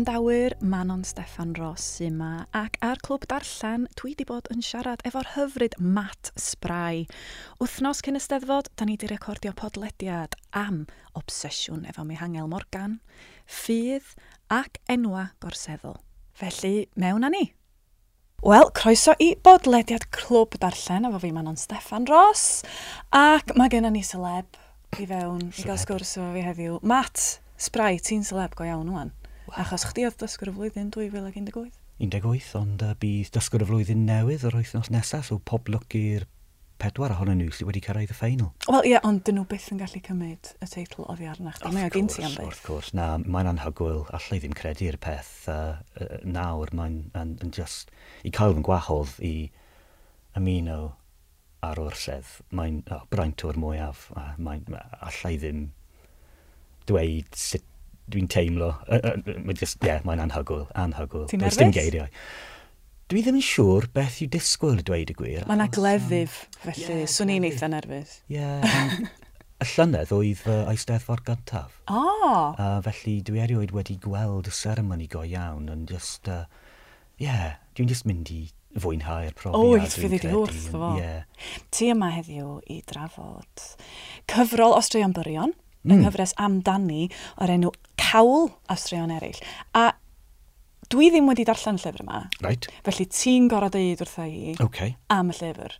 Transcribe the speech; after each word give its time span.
gwrandawyr 0.00 0.54
Manon 0.62 1.02
Steffan 1.04 1.50
Ross 1.58 1.98
yma 2.00 2.46
ac 2.56 2.78
ar 2.80 2.96
Clwb 3.04 3.26
Darllen 3.28 3.82
dwi 3.98 4.14
wedi 4.14 4.24
bod 4.24 4.46
yn 4.48 4.62
siarad 4.64 5.02
efo'r 5.04 5.28
hyfryd 5.34 5.74
Matt 5.76 6.30
Spry. 6.40 7.02
Wthnos 7.60 8.00
cyn 8.06 8.16
y 8.16 8.22
steddfod, 8.24 8.70
da 8.80 8.86
ni 8.88 8.94
wedi 8.96 9.10
recordio 9.10 9.52
podlediad 9.58 10.38
am 10.56 10.86
obsesiwn 11.20 11.84
efo 11.90 12.06
Mihangel 12.08 12.48
Morgan, 12.48 12.96
ffydd 13.44 14.14
ac 14.48 14.80
enwa 14.88 15.26
gorseddol. 15.44 15.98
Felly, 16.32 16.88
mewn 16.96 17.28
â 17.28 17.32
ni! 17.36 17.44
Wel, 18.40 18.72
croeso 18.72 19.18
i 19.20 19.34
bodlediad 19.36 20.08
Clwb 20.16 20.56
Darllen 20.64 21.10
efo 21.10 21.20
fi 21.26 21.34
Manon 21.36 21.60
Steffan 21.60 22.08
Ross 22.08 22.62
ac 23.12 23.52
mae 23.52 23.68
gennym 23.68 24.00
ni 24.00 24.06
seleb 24.06 24.56
i 24.96 25.04
fewn 25.04 25.50
i 25.50 25.68
gael 25.68 25.76
sgwrs 25.84 26.16
efo 26.16 26.32
fi 26.32 26.48
heddiw. 26.48 26.80
Matt, 26.80 27.42
Spry, 27.60 28.00
ti'n 28.00 28.24
seleb 28.24 28.56
go 28.56 28.64
iawn 28.64 28.94
wan? 28.96 29.18
Achos 29.58 29.86
chdi 29.90 30.04
oedd 30.06 30.18
dysgwr 30.20 30.52
y 30.52 30.56
flwyddyn 30.56 30.90
2018? 30.94 31.70
18, 32.00 32.52
ond 32.60 32.84
uh, 32.84 32.92
bydd 33.00 33.32
dysgwr 33.34 33.64
y 33.64 33.70
flwyddyn 33.70 34.04
newydd 34.08 34.44
yr 34.48 34.56
wythnos 34.60 34.90
nesaf, 34.94 35.26
so 35.26 35.40
pob 35.44 35.68
lwc 35.72 35.96
i'r 35.98 36.28
pedwar 36.80 37.12
ohonyn 37.12 37.42
nhw 37.42 37.52
sydd 37.52 37.68
wedi 37.68 37.82
cyrraedd 37.84 38.12
y 38.14 38.16
ffeinal. 38.16 38.52
Wel 38.70 38.86
ie, 38.86 38.92
yeah, 38.94 39.02
ond 39.06 39.20
dyn 39.26 39.36
nhw 39.36 39.44
byth 39.50 39.68
yn 39.74 39.80
gallu 39.82 40.00
cymryd 40.06 40.52
y 40.64 40.68
teitl 40.70 41.04
oddi 41.12 41.28
arna 41.28 41.52
chdi. 41.56 41.72
Mae 41.76 41.88
o 41.88 41.92
gen 41.92 42.08
ti 42.08 42.24
am 42.24 42.36
beth. 42.36 42.46
Wrth 42.46 42.62
gwrs, 42.64 42.92
na, 42.96 43.08
mae'n 43.20 43.50
anhygwyl, 43.52 44.06
allai 44.16 44.38
ddim 44.40 44.54
credu'r 44.56 44.96
peth 45.02 45.34
uh, 45.52 45.74
uh, 46.00 46.14
nawr. 46.24 46.72
Mae'n 46.76 47.02
yn, 47.20 47.34
yn 47.44 47.52
just, 47.56 47.92
i 48.24 48.32
cael 48.32 48.56
yn 48.56 48.64
gwahodd 48.64 49.18
i 49.26 49.34
ymuno 50.40 50.80
ar 51.66 51.82
orsedd, 51.82 52.38
mae'n 52.56 52.80
oh, 52.96 53.04
braint 53.12 53.44
o'r 53.44 53.60
mwyaf. 53.60 54.08
Mae'n 54.40 54.64
allai 55.04 55.36
ddim 55.36 55.66
dweud 56.88 57.36
sut 57.36 57.66
dwi'n 58.12 58.28
teimlo. 58.30 58.72
Mae 58.88 59.56
just, 59.58 59.80
yeah, 59.86 60.02
mae'n 60.06 60.22
anhygwl, 60.26 60.66
anhygwl. 60.78 61.26
Ti'n 61.30 61.44
nerfus? 61.44 61.60
Dim 61.60 61.74
geiriau. 61.74 62.08
Dwi 63.10 63.24
ddim 63.26 63.40
yn 63.40 63.42
siŵr 63.42 63.88
beth 63.94 64.20
yw 64.22 64.30
disgwyl 64.30 64.78
y 64.78 64.86
dweud 64.86 65.10
y 65.10 65.16
gwir. 65.18 65.46
Mae 65.48 65.58
yna 65.58 65.66
glefydd, 65.74 66.36
felly, 66.62 66.84
yeah, 66.86 67.08
swn 67.10 67.32
i'n 67.34 67.48
eitha 67.48 67.70
nerfus. 67.72 68.20
Ie, 68.30 68.38
yeah, 68.38 69.00
y 69.60 69.66
llynedd 69.72 70.12
oedd 70.14 70.44
fy 70.44 70.58
eisteddfod 70.70 71.24
gyntaf. 71.26 71.80
O! 71.90 72.04
Oh. 72.04 72.54
Uh, 72.54 72.78
felly 72.86 73.16
dwi 73.26 73.42
erioed 73.42 73.74
wedi 73.74 73.98
gweld 74.00 74.46
y 74.46 74.54
seremoni 74.54 75.08
go 75.10 75.24
iawn 75.26 75.66
yn 75.72 75.82
just, 75.90 76.30
ie, 76.30 76.38
uh, 76.38 76.70
yeah, 77.18 77.58
dwi'n 77.74 77.90
just 77.90 78.06
mynd 78.06 78.30
i 78.30 78.44
fwynhau'r 78.78 79.34
profiad. 79.34 79.58
Oes, 79.58 79.96
fydd 79.98 80.14
wedi 80.14 80.30
wrth 80.30 80.68
fo. 80.70 80.92
Yeah. 81.00 81.26
Ti 81.74 81.90
yma 81.96 82.12
heddiw 82.14 82.60
i 82.70 82.78
drafod 82.86 83.64
cyfrol 84.30 84.76
Australian 84.76 85.14
Byrion, 85.16 85.56
mm. 85.82 85.90
yng 85.90 86.04
nghyfres 86.04 86.36
amdani 86.38 87.08
o'r 87.42 87.50
enw 87.56 87.72
hawl 88.10 88.50
straeon 88.76 89.12
eraill. 89.14 89.40
A 89.74 89.90
dwi 90.90 91.10
ddim 91.12 91.30
wedi 91.30 91.46
darllen 91.46 91.78
llyfr 91.80 92.02
yma. 92.04 92.24
Right. 92.42 92.68
Felly 92.86 93.06
ti'n 93.14 93.48
gorau 93.50 93.72
dweud 93.72 94.04
wrtha 94.04 94.26
i 94.26 94.54
okay. 94.62 94.96
am 95.14 95.30
y 95.32 95.38
llyfr. 95.38 95.76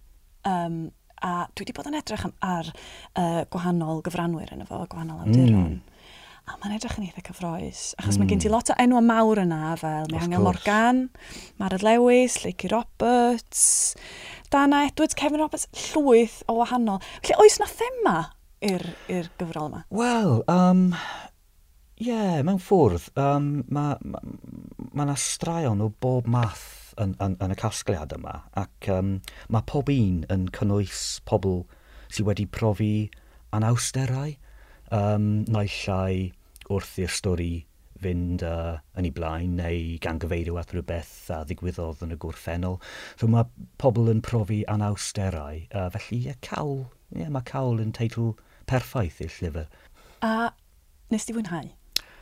Um, 0.48 0.81
a 1.20 1.47
dwi 1.53 1.67
wedi 1.67 1.77
bod 1.77 1.91
yn 1.91 1.98
edrych 1.98 2.27
am, 2.28 2.34
ar 2.47 2.70
uh, 2.73 3.42
gwahanol 3.53 4.05
gyfranwyr 4.06 4.53
yn 4.55 4.64
efo, 4.64 4.84
gwahanol 4.91 5.25
awduron. 5.27 5.81
Mm. 5.81 5.97
A 6.51 6.56
mae'n 6.58 6.75
edrych 6.78 6.97
yn 6.98 7.06
eitha 7.06 7.23
cyffroes, 7.27 7.83
achos 8.01 8.17
mm. 8.17 8.23
mae 8.23 8.31
gen 8.31 8.42
ti 8.42 8.51
lot 8.51 8.73
o 8.73 8.77
enw 8.81 9.03
mawr 9.05 9.42
yna, 9.42 9.75
fel 9.78 10.08
Mihangel 10.11 10.47
Morgan, 10.47 11.05
Marad 11.61 11.84
Lewis, 11.86 12.41
Leici 12.42 12.70
Roberts, 12.73 13.62
Dana 14.51 14.86
Edwards, 14.89 15.19
Kevin 15.19 15.45
Roberts, 15.45 15.69
llwyth 15.91 16.41
o 16.48 16.56
wahanol. 16.62 17.03
Felly 17.20 17.39
oes 17.45 17.61
na 17.61 17.69
thema 17.70 18.17
i'r 18.67 18.86
gyfrol 19.41 19.69
yma? 19.70 19.84
Wel, 19.95 20.41
um, 20.51 20.89
Ie, 22.01 22.06
yeah, 22.09 22.39
mewn 22.41 22.56
ffwrdd, 22.65 23.11
um, 23.20 23.48
mae 23.69 23.97
ma, 24.09 24.20
ma 24.97 25.05
yna 25.05 25.17
straeon 25.20 25.83
o 25.85 25.91
bob 26.01 26.29
math 26.33 26.95
yn, 26.97 27.11
yn, 27.20 27.35
yn 27.45 27.52
y 27.52 27.57
casgliad 27.61 28.14
yma, 28.17 28.39
ac 28.57 28.86
um, 28.95 29.11
mae 29.52 29.67
pob 29.69 29.91
un 29.92 30.23
yn 30.33 30.47
cynnwys 30.57 31.02
pobl 31.29 31.58
sydd 32.08 32.24
wedi 32.30 32.47
profi 32.48 32.95
anawsterau, 33.52 34.33
um, 34.97 35.27
naill 35.52 35.74
llai 35.83 36.30
wrth 36.73 36.95
i'r 37.05 37.13
stori 37.13 37.51
fynd 38.01 38.47
uh, 38.48 38.79
yn 38.97 39.11
ei 39.11 39.13
blaen 39.19 39.58
neu 39.58 39.98
gan 40.01 40.23
gyfeirio 40.23 40.57
at 40.57 40.73
rhywbeth 40.73 41.13
a 41.36 41.42
ddigwyddodd 41.45 42.07
yn 42.07 42.14
y 42.14 42.19
gwrffennol. 42.24 42.79
So 43.20 43.29
mae 43.29 43.45
pobl 43.83 44.08
yn 44.14 44.23
profi 44.24 44.63
anawsterau, 44.73 45.67
uh, 45.69 45.91
felly 45.98 46.23
ie, 46.30 46.39
cawl, 46.48 46.86
ie, 47.13 47.29
mae 47.29 47.45
cawl 47.53 47.85
yn 47.85 47.92
teitl 48.01 48.33
perffaith 48.73 49.20
i'r 49.27 49.36
llyfr. 49.36 49.69
A 50.24 50.33
nes 51.13 51.29
ti 51.29 51.36
fwynhau? 51.36 51.69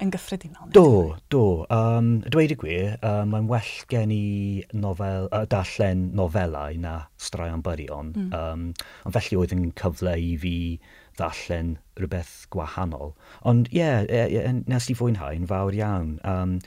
yn 0.02 0.12
gyffredinol. 0.14 0.70
Do, 0.74 1.16
do. 1.32 1.42
Um, 1.74 2.10
dweud 2.30 2.54
y 2.54 2.58
gwir, 2.58 2.96
um, 3.06 3.32
mae'n 3.34 3.48
well 3.50 3.72
gen 3.90 4.12
i 4.14 4.64
nofel, 4.76 5.28
uh, 5.32 5.44
darllen 5.50 6.08
nofelau 6.18 6.78
na 6.80 6.94
straeon 7.20 7.64
byrion. 7.66 8.14
Mm. 8.14 8.32
Um, 8.38 8.64
ond 9.04 9.16
felly 9.16 9.40
oedd 9.40 9.54
yn 9.56 9.68
cyfle 9.78 10.14
i 10.22 10.34
fi 10.40 10.56
ddarllen 11.18 11.76
rhywbeth 11.98 12.34
gwahanol. 12.54 13.14
Ond 13.48 13.70
ie, 13.72 13.80
yeah, 13.80 14.04
yeah, 14.06 14.28
yeah, 14.30 14.60
nes 14.70 14.90
i 14.90 14.96
fwynhau 14.98 15.34
yn 15.34 15.48
fawr 15.50 15.76
iawn. 15.76 16.16
Um, 16.26 16.58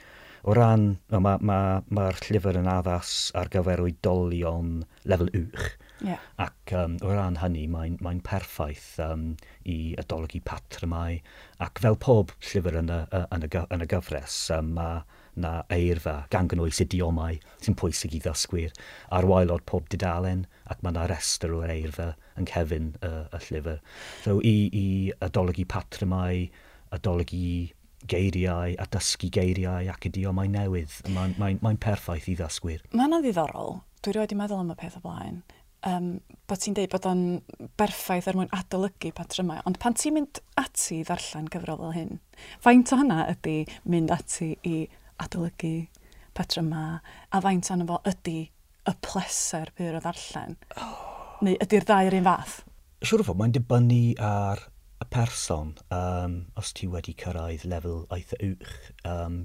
o 0.42 0.56
ran, 0.58 0.96
mae'r 1.12 1.22
ma, 1.24 1.36
ma, 1.40 1.60
ma 1.88 2.10
llyfr 2.18 2.58
yn 2.60 2.70
addas 2.70 3.30
ar 3.38 3.50
gyfer 3.52 3.84
oedolion 3.84 4.82
lefel 5.08 5.32
uwch. 5.38 5.72
Yeah. 6.02 6.20
Ac 6.42 6.74
um, 6.76 6.98
o 7.02 7.12
ran 7.14 7.38
hynny, 7.42 7.64
mae'n 7.70 7.98
mae, 8.02 8.20
perffaith 8.26 8.98
um, 9.02 9.32
i 9.68 9.94
adolygu 10.00 10.42
patrymau. 10.46 11.20
Ac 11.62 11.82
fel 11.84 11.98
pob 12.00 12.34
llyfr 12.42 12.80
yn 12.82 12.92
y, 12.92 13.00
yn 13.22 13.46
y, 13.46 13.50
yn 13.62 13.84
y 13.84 13.90
gyfres, 13.90 14.38
um, 14.56 14.72
mae 14.78 15.02
na 15.42 15.52
eirfa 15.72 16.26
gan 16.32 16.48
gynnwys 16.50 16.82
idiomau 16.84 17.38
sy'n 17.64 17.76
pwysig 17.80 18.18
i 18.18 18.20
ddysgwyr 18.20 18.74
ar 19.16 19.24
waelod 19.28 19.64
pob 19.68 19.86
didalen 19.92 20.42
ac 20.68 20.82
mae 20.82 20.92
yna 20.92 21.06
restr 21.08 21.54
o'r 21.56 21.72
eirfa 21.72 22.10
yn 22.36 22.48
cefn 22.50 22.90
y, 23.00 23.12
y 23.32 23.40
llyfr. 23.46 23.78
So 24.26 24.40
i, 24.44 24.56
i 24.68 24.86
adolygu 25.24 25.64
patrymau, 25.72 26.44
adolygu 26.92 27.72
geiriau 28.08 28.76
a 28.82 28.86
dysgu 28.92 29.30
geiriau 29.32 29.88
ac 29.92 30.10
idiomau 30.10 30.50
newydd. 30.50 30.98
Mae'n 31.14 31.36
mae, 31.40 31.56
mae 31.64 31.80
perffaith 31.80 32.28
i 32.28 32.36
ddysgwyr. 32.38 32.84
Mae 32.92 33.08
yna 33.08 33.22
ddiddorol. 33.24 33.80
Dwi 34.02 34.16
roed 34.16 34.34
i 34.34 34.38
meddwl 34.38 34.64
am 34.64 34.72
y 34.74 34.78
peth 34.78 34.98
o 34.98 35.04
blaen 35.04 35.42
um, 35.88 36.08
bod 36.48 36.62
ti'n 36.62 36.76
deud 36.76 36.92
bod 36.92 37.06
o'n 37.08 37.22
berffaith 37.80 38.28
er 38.30 38.38
mwyn 38.38 38.52
adolygu 38.56 39.12
patrymau, 39.16 39.62
ond 39.68 39.78
pan 39.82 39.96
ti'n 39.98 40.16
mynd 40.16 40.42
ati 40.60 41.00
i 41.00 41.06
ddarllen 41.06 41.48
gyfrol 41.52 41.80
fel 41.82 41.94
hyn, 41.96 42.18
faint 42.64 42.92
o 42.92 42.98
hynna 43.00 43.26
ydy 43.32 43.56
mynd 43.92 44.12
ati 44.14 44.52
i 44.68 44.76
adolygu 45.22 45.74
patrymau, 46.36 46.98
a 47.02 47.42
faint 47.44 47.72
o'n 47.74 47.86
fo 47.88 48.00
ydy 48.08 48.38
y 48.88 48.94
pleser 49.06 49.72
byr 49.78 49.98
o 49.98 50.04
ddarllen? 50.04 50.58
Oh. 50.76 51.08
Neu 51.42 51.58
ydy'r 51.62 51.86
ddau 51.88 52.06
yr 52.06 52.18
un 52.20 52.28
fath? 52.28 52.60
Siwr 53.02 53.24
o 53.24 53.26
fod, 53.26 53.38
mae'n 53.40 53.54
dibynnu 53.56 54.02
ar 54.22 54.60
y 55.02 55.06
person, 55.10 55.72
um, 55.94 56.36
os 56.58 56.70
ti 56.76 56.86
wedi 56.90 57.16
cyrraedd 57.18 57.66
lefel 57.66 58.04
eitha 58.14 58.38
uwch, 58.46 58.76
um, 59.10 59.40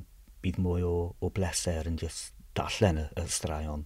bydd 0.45 0.59
mwy 0.61 0.85
o, 0.85 0.95
o 1.17 1.31
bleser 1.33 1.89
yn 1.89 1.97
just 1.97 2.35
darllen 2.57 3.01
y, 3.01 3.07
y 3.17 3.25
straeon. 3.33 3.85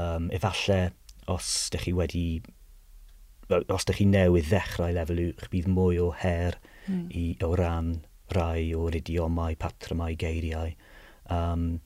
Um, 0.00 0.30
efallai 0.34 0.88
os 1.30 1.48
ydych 1.68 1.88
chi 1.88 1.94
wedi 1.96 2.26
os 3.52 3.84
ydych 3.84 4.00
chi 4.00 4.06
newydd 4.08 4.48
ddechrau 4.50 4.94
lefel 4.96 5.22
uwch, 5.28 5.46
bydd 5.52 5.68
mwy 5.70 6.00
o 6.00 6.10
her 6.22 6.58
mm. 6.88 7.06
i, 7.12 7.24
o 7.44 7.52
ran 7.58 7.94
rai 8.34 8.72
o'r 8.76 8.96
idiomau, 8.98 9.56
patrymau, 9.60 10.16
geiriau. 10.20 10.72
Um, 11.32 11.80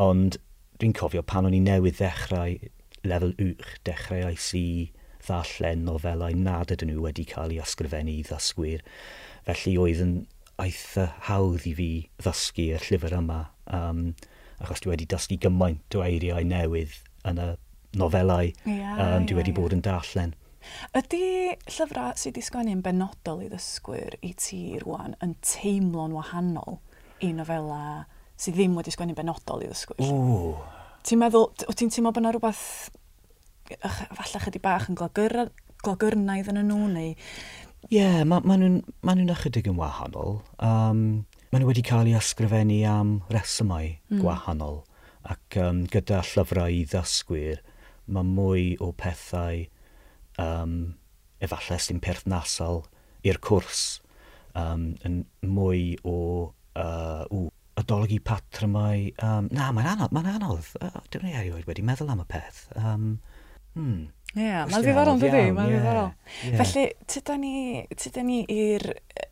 ond 0.00 0.38
dwi'n 0.80 0.94
cofio 0.96 1.22
pan 1.22 1.48
o'n 1.48 1.56
i 1.56 1.62
newydd 1.64 2.00
ddechrau 2.00 2.56
lefel 3.04 3.34
uwch, 3.38 3.74
dechrau 3.86 4.30
IC 4.32 4.92
ddallen 5.24 5.84
nofelau 5.88 6.36
nad 6.36 6.72
ydyn 6.72 6.92
nhw 6.92 7.04
wedi 7.06 7.24
cael 7.28 7.52
eu 7.54 7.64
ysgrifennu 7.64 8.18
i 8.18 8.24
ddysgwyr. 8.26 8.84
Felly 9.48 9.76
oedd 9.80 10.02
yn 10.04 10.14
eitha 10.62 11.08
hawdd 11.28 11.66
i 11.68 11.74
fi 11.76 11.90
ddysgu 12.22 12.70
y 12.76 12.80
llyfr 12.86 13.16
yma, 13.18 13.40
um, 13.76 14.06
achos 14.62 14.84
dwi 14.84 14.94
wedi 14.94 15.08
dysgu 15.10 15.38
gymaint 15.42 15.98
o 15.98 16.04
eiriau 16.04 16.44
newydd 16.48 16.96
yn 17.28 17.40
y 17.42 17.48
nofelau 18.00 18.48
yeah, 18.64 18.96
um, 18.98 19.26
dwi 19.26 19.34
yeah, 19.34 19.40
wedi 19.40 19.54
bod 19.56 19.76
yn 19.76 19.84
darllen. 19.84 20.34
Ydy 20.96 21.24
llyfrau 21.68 22.14
sydd 22.16 22.32
wedi 22.32 22.44
sgwennu 22.46 22.74
yn 22.76 22.82
benodol 22.84 23.42
i 23.44 23.50
ddysgwyr 23.52 24.16
i 24.24 24.32
ti 24.40 24.78
rwan 24.82 25.16
yn 25.24 25.34
teimlo'n 25.44 26.14
wahanol 26.16 26.80
i 27.24 27.32
nofelau 27.36 28.04
sydd 28.40 28.56
ddim 28.58 28.78
wedi 28.78 28.94
sgwennu 28.94 29.16
benodol 29.18 29.64
i 29.64 29.70
ddysgwyr? 29.70 30.06
O! 30.08 30.54
Ti'n 31.04 31.20
meddwl, 31.20 31.50
wyt 31.68 31.78
ti'n 31.80 31.92
teimlo 31.92 32.14
bod 32.14 32.22
yna 32.22 32.32
rhywbeth 32.34 32.64
falle 33.68 34.40
chydig 34.44 34.64
bach 34.64 34.88
yn 34.88 34.96
glogyr, 34.98 35.48
glogyrnaidd 35.84 36.50
yn 36.52 36.64
nhw 36.64 36.88
neu... 36.92 37.12
Ie, 37.90 37.98
yeah, 37.98 38.22
maen 38.24 38.46
ma 38.48 38.56
nhw'n 38.56 38.78
ma 39.04 39.12
nhw 39.12 39.28
ychydig 39.34 39.66
yn 39.68 39.76
wahanol. 39.76 40.38
Um, 40.56 41.26
maen 41.52 41.60
nhw 41.60 41.68
wedi 41.68 41.84
cael 41.84 42.08
eu 42.08 42.16
ysgrifennu 42.16 42.80
am 42.88 43.18
resymau 43.32 43.90
mm. 43.92 44.22
gwahanol 44.22 44.80
ac 45.28 45.58
um, 45.60 45.84
gyda 45.92 46.22
llyfrau 46.24 46.72
i 46.72 46.82
ddysgwyr 46.88 47.60
mae 48.06 48.26
mwy 48.28 48.64
o 48.84 48.90
pethau 48.98 49.64
um, 50.42 50.94
efallai 51.44 51.80
sy'n 51.80 52.02
perthnasol 52.04 52.82
i'r 53.24 53.40
cwrs 53.44 53.84
um, 54.58 54.92
yn 55.06 55.22
mwy 55.48 55.94
o 56.04 56.16
uh, 56.78 57.24
ww, 57.30 57.48
adolygu 57.80 58.20
patrymau. 58.24 59.08
Um, 59.22 59.48
na, 59.54 59.70
mae'n 59.74 59.94
anodd, 59.94 60.12
mae'n 60.14 60.34
anodd. 60.36 60.74
Uh, 60.80 61.00
Dwi'n 61.12 61.30
ei 61.30 61.38
erioed 61.40 61.66
wedi 61.68 61.86
meddwl 61.86 62.12
am 62.14 62.22
y 62.22 62.28
peth. 62.30 62.66
Um, 62.78 63.16
hmm. 63.74 64.04
Ie, 64.34 64.42
yeah, 64.42 64.64
mae'n 64.66 64.82
ddiddorol, 64.82 65.18
dydy, 65.22 65.42
mae'n 65.54 65.68
ddiddorol. 65.70 66.08
Yeah. 66.42 66.54
Felly, 66.58 66.84
tyda 67.10 67.36
ni, 67.38 67.84
tyda 68.02 68.24
ni 68.26 68.40
i'r 68.50 68.82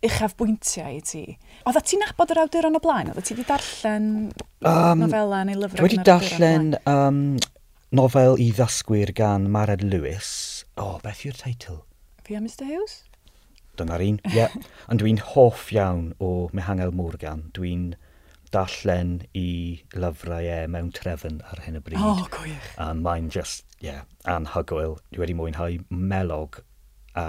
uchaf 0.06 0.36
bwyntiau 0.38 0.94
i 0.94 1.00
ti. 1.06 1.22
Oedda 1.66 1.82
ti'n 1.82 2.04
nabod 2.04 2.30
yr 2.30 2.42
awduron 2.44 2.78
o 2.78 2.82
blaen? 2.82 3.10
Oedda 3.10 3.24
ti 3.26 3.34
wedi 3.34 3.46
darllen 3.48 4.06
um, 4.30 5.02
nofela 5.02 5.42
neu 5.48 5.58
lyfrau? 5.58 5.82
Dwi 5.82 5.88
wedi 5.88 6.06
darllen 6.06 6.70
um, 6.86 7.18
Nofel 7.92 8.38
i 8.40 8.46
ddysgwyr 8.56 9.10
gan 9.12 9.50
Mared 9.52 9.82
Lewis. 9.84 10.28
O, 10.80 10.94
oh, 10.94 11.00
beth 11.04 11.26
yw'r 11.28 11.36
teitl? 11.36 11.82
Fi 12.24 12.38
a 12.38 12.40
Mr 12.40 12.64
Hughes? 12.64 12.94
Dyna'r 13.76 14.04
un, 14.06 14.16
ie. 14.30 14.30
Yeah. 14.32 14.54
Ond 14.88 15.02
dwi'n 15.02 15.18
hoff 15.34 15.66
iawn 15.76 16.06
o 16.16 16.48
Mehangel 16.56 16.94
Morgan. 16.96 17.42
Dwi'n 17.52 17.90
darllen 18.54 19.10
i 19.36 19.82
lyfrau 19.92 20.48
e 20.48 20.62
mewn 20.72 20.88
trefn 20.96 21.42
ar 21.52 21.60
hyn 21.66 21.76
o 21.76 21.82
bryd. 21.84 22.00
O, 22.00 22.14
oh, 22.14 22.30
gwych. 22.32 22.70
A 22.80 22.86
mae'n 22.96 23.28
just, 23.34 23.66
ie, 23.82 23.90
yeah, 23.90 24.08
anhygoel. 24.24 24.96
Dwi 25.12 25.26
wedi 25.26 25.36
mwynhau 25.36 25.76
melog 25.92 26.62
a 27.12 27.26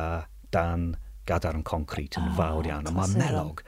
dan 0.56 0.94
gadarn 1.27 1.68
concrete 1.68 2.21
yn 2.24 2.30
oh, 2.31 2.38
fawr 2.39 2.71
iawn. 2.71 2.88
Ond 2.88 3.01
mae 3.01 3.18
melog, 3.19 3.66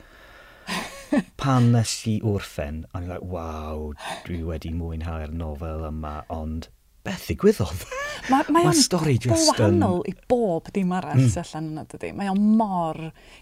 pan 1.36 1.74
nes 1.76 1.98
i 2.08 2.16
wrffen, 2.24 2.86
o'n 2.94 3.04
i'n 3.04 3.12
like, 3.18 3.28
waw, 3.36 3.92
dwi 4.30 4.40
wedi 4.48 4.72
mwynhau'r 4.80 5.36
nofel 5.36 5.84
yma, 5.92 6.22
ond 6.32 6.72
beth 7.06 7.28
ddigwyddodd? 7.30 7.86
Mae 8.32 8.48
ma, 8.50 8.64
ma 8.66 8.74
stori 8.74 9.18
just 9.22 9.52
wahanol 9.52 10.00
yn... 10.02 10.16
i 10.16 10.28
bob 10.30 10.72
dim 10.74 10.94
arall 10.98 11.22
mm. 11.22 11.38
allan 11.42 11.70
yna 11.74 11.86
dydy. 11.92 12.12
Mae 12.18 12.32
o'n 12.32 12.42
mor 12.58 13.00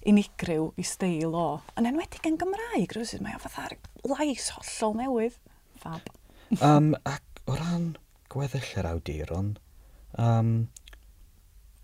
unigryw 0.09 0.69
i 0.75 0.85
steil 0.87 1.37
o. 1.39 1.47
Yn 1.79 1.87
enwedig 1.93 2.27
yn 2.27 2.35
Gymraeg, 2.41 2.95
rwy'n 2.97 3.23
mae 3.23 3.37
o 3.37 3.41
fatha'r 3.43 3.77
lais 4.11 4.49
hollol 4.57 4.97
newydd. 4.99 5.39
Fab. 5.83 6.11
um, 6.69 6.91
ac 7.07 7.43
o 7.47 7.57
ran 7.57 7.93
gweddill 8.33 8.69
yr 8.81 8.89
awduron, 8.91 9.53
um, 10.19 10.53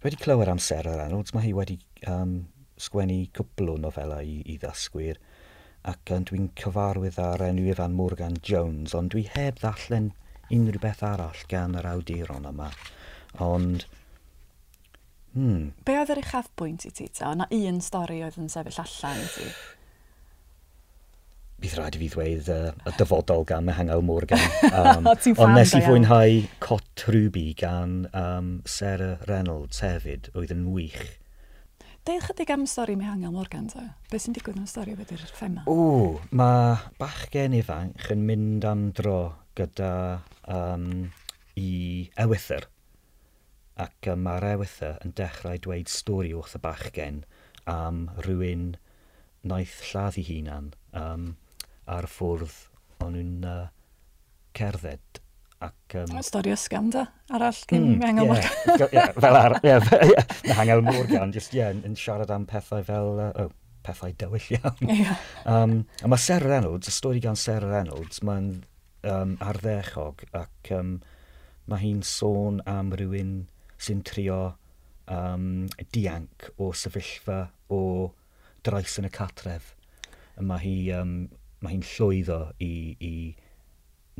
wedi 0.03 0.19
clywed 0.19 0.51
am 0.51 0.61
Sarah 0.63 0.97
Reynolds, 0.99 1.33
mae 1.35 1.47
hi 1.47 1.55
wedi 1.55 1.79
um, 2.09 2.41
sgwennu 2.79 3.21
cwbl 3.35 3.75
o 3.75 3.81
nofelau 3.85 4.23
i, 4.25 4.39
i 4.47 4.57
ddysgwyr 4.59 5.19
ac 5.89 6.11
um, 6.15 6.25
dwi'n 6.27 6.49
cyfarwydd 6.59 7.19
ar 7.23 7.43
enw 7.47 7.69
Ifan 7.71 7.95
Morgan 7.95 8.35
Jones, 8.43 8.95
ond 8.97 9.13
dwi 9.13 9.23
heb 9.31 9.61
ddallen 9.61 10.11
unrhyw 10.55 10.83
beth 10.83 11.03
arall 11.05 11.45
gan 11.51 11.77
yr 11.79 11.89
awduron 11.93 12.49
yma. 12.51 12.69
Ond... 13.45 13.87
Hmm. 15.35 15.69
Be 15.85 15.93
oedd 16.01 16.09
yr 16.15 16.23
uchafbwynt 16.23 16.87
i 16.89 16.93
ti 16.95 17.05
ta? 17.13 17.33
O'na 17.33 17.45
un 17.53 17.83
stori 17.85 18.23
oedd 18.25 18.39
yn 18.41 18.49
sefyll 18.49 18.81
allan 18.81 19.21
i 19.21 19.27
ti? 19.35 19.51
bydd 21.59 21.75
rhaid 21.75 21.95
i 21.97 21.99
fi 21.99 22.07
ddweud 22.13 22.49
uh, 22.53 22.67
y 22.87 22.91
dyfodol 22.99 23.45
gan 23.47 23.65
Mehangel 23.67 24.03
Morgan. 24.05 24.41
Um, 24.71 25.07
ond 25.43 25.55
nes 25.57 25.73
i 25.75 25.81
fwynhau 25.83 26.43
Cot 26.63 27.05
Ruby 27.11 27.49
gan 27.59 28.05
um, 28.15 28.51
Sarah 28.63 29.19
Reynolds 29.27 29.83
hefyd, 29.83 30.31
oedd 30.39 30.53
yn 30.55 30.69
wych. 30.73 31.01
Deud 32.07 32.23
chydig 32.25 32.53
am 32.53 32.63
stori 32.69 32.95
Mehangel 32.97 33.33
Morgan, 33.35 33.67
ta? 33.71 33.83
Be 34.09 34.21
sy'n 34.21 34.37
digwydd 34.37 34.61
am 34.61 34.69
stori 34.69 34.95
wedi'r 34.97 35.25
thema? 35.35 35.65
O, 35.69 36.17
mae 36.31 36.77
bachgen 37.01 37.57
ifanc 37.59 38.07
yn 38.15 38.23
mynd 38.29 38.67
am 38.67 38.89
dro 38.95 39.19
gyda 39.59 39.91
um, 40.49 41.09
i 41.59 41.71
ewythyr. 42.19 42.67
Ac 43.79 44.09
um, 44.11 44.25
mae'r 44.25 44.47
ewythyr 44.55 44.99
yn 45.05 45.15
dechrau 45.15 45.61
dweud 45.63 45.91
stori 45.91 46.33
wrth 46.35 46.57
y 46.57 46.63
bachgen 46.63 47.23
am 47.69 48.07
rhywun 48.25 48.73
naeth 49.47 49.79
lladd 49.91 50.19
i 50.19 50.25
hunan 50.27 50.73
um, 50.97 51.31
ar 51.87 52.07
ffwrdd 52.09 52.57
o'n 53.05 53.15
nhw'n 53.15 53.47
uh, 53.47 53.65
cerdded. 54.57 55.21
Ac, 55.59 55.95
um, 55.99 56.19
Stori 56.23 56.53
ysgam 56.55 56.87
da, 56.93 57.01
arall 57.35 57.57
gen 57.67 57.85
mm, 57.97 58.03
Angel 58.07 58.29
yeah, 58.29 58.29
Morgan. 58.31 58.93
yeah, 58.95 59.09
fel 59.19 59.35
ar, 59.35 59.55
yeah, 59.63 59.89
yeah, 60.07 60.61
Angel 60.61 60.83
Morgan, 60.85 61.33
just, 61.35 61.55
yeah, 61.55 61.73
yn 61.75 61.97
siarad 61.99 62.31
am 62.31 62.45
pethau 62.47 62.83
fel, 62.87 63.19
uh, 63.19 63.31
oh, 63.43 63.51
pethau 63.83 64.13
dywyll 64.21 64.47
iawn. 64.55 64.93
Yeah. 65.01 65.19
Um, 65.43 65.81
a 65.99 66.11
mae 66.11 66.23
Sarah 66.23 66.53
Reynolds, 66.53 66.87
y 66.87 66.95
stori 66.95 67.19
gan 67.23 67.39
Sarah 67.39 67.73
Reynolds, 67.73 68.23
mae'n 68.23 68.53
um, 69.07 69.35
arddechog 69.43 70.23
ac 70.37 70.71
um, 70.75 70.97
mae 71.69 71.83
hi'n 71.83 72.01
sôn 72.05 72.61
am 72.69 72.93
rhywun 72.95 73.33
sy'n 73.79 74.01
trio 74.07 74.39
um, 75.11 75.67
dianc 75.95 76.49
o 76.57 76.71
sefyllfa 76.75 77.41
o 77.75 77.81
drais 78.65 78.97
yn 78.99 79.07
y 79.07 79.13
catref. 79.13 79.73
Mae 80.39 80.63
hi, 80.63 80.75
um, 80.95 81.13
mae 81.63 81.75
hi'n 81.75 81.85
llwyddo 81.93 82.39
i, 82.63 82.73
i 82.99 83.13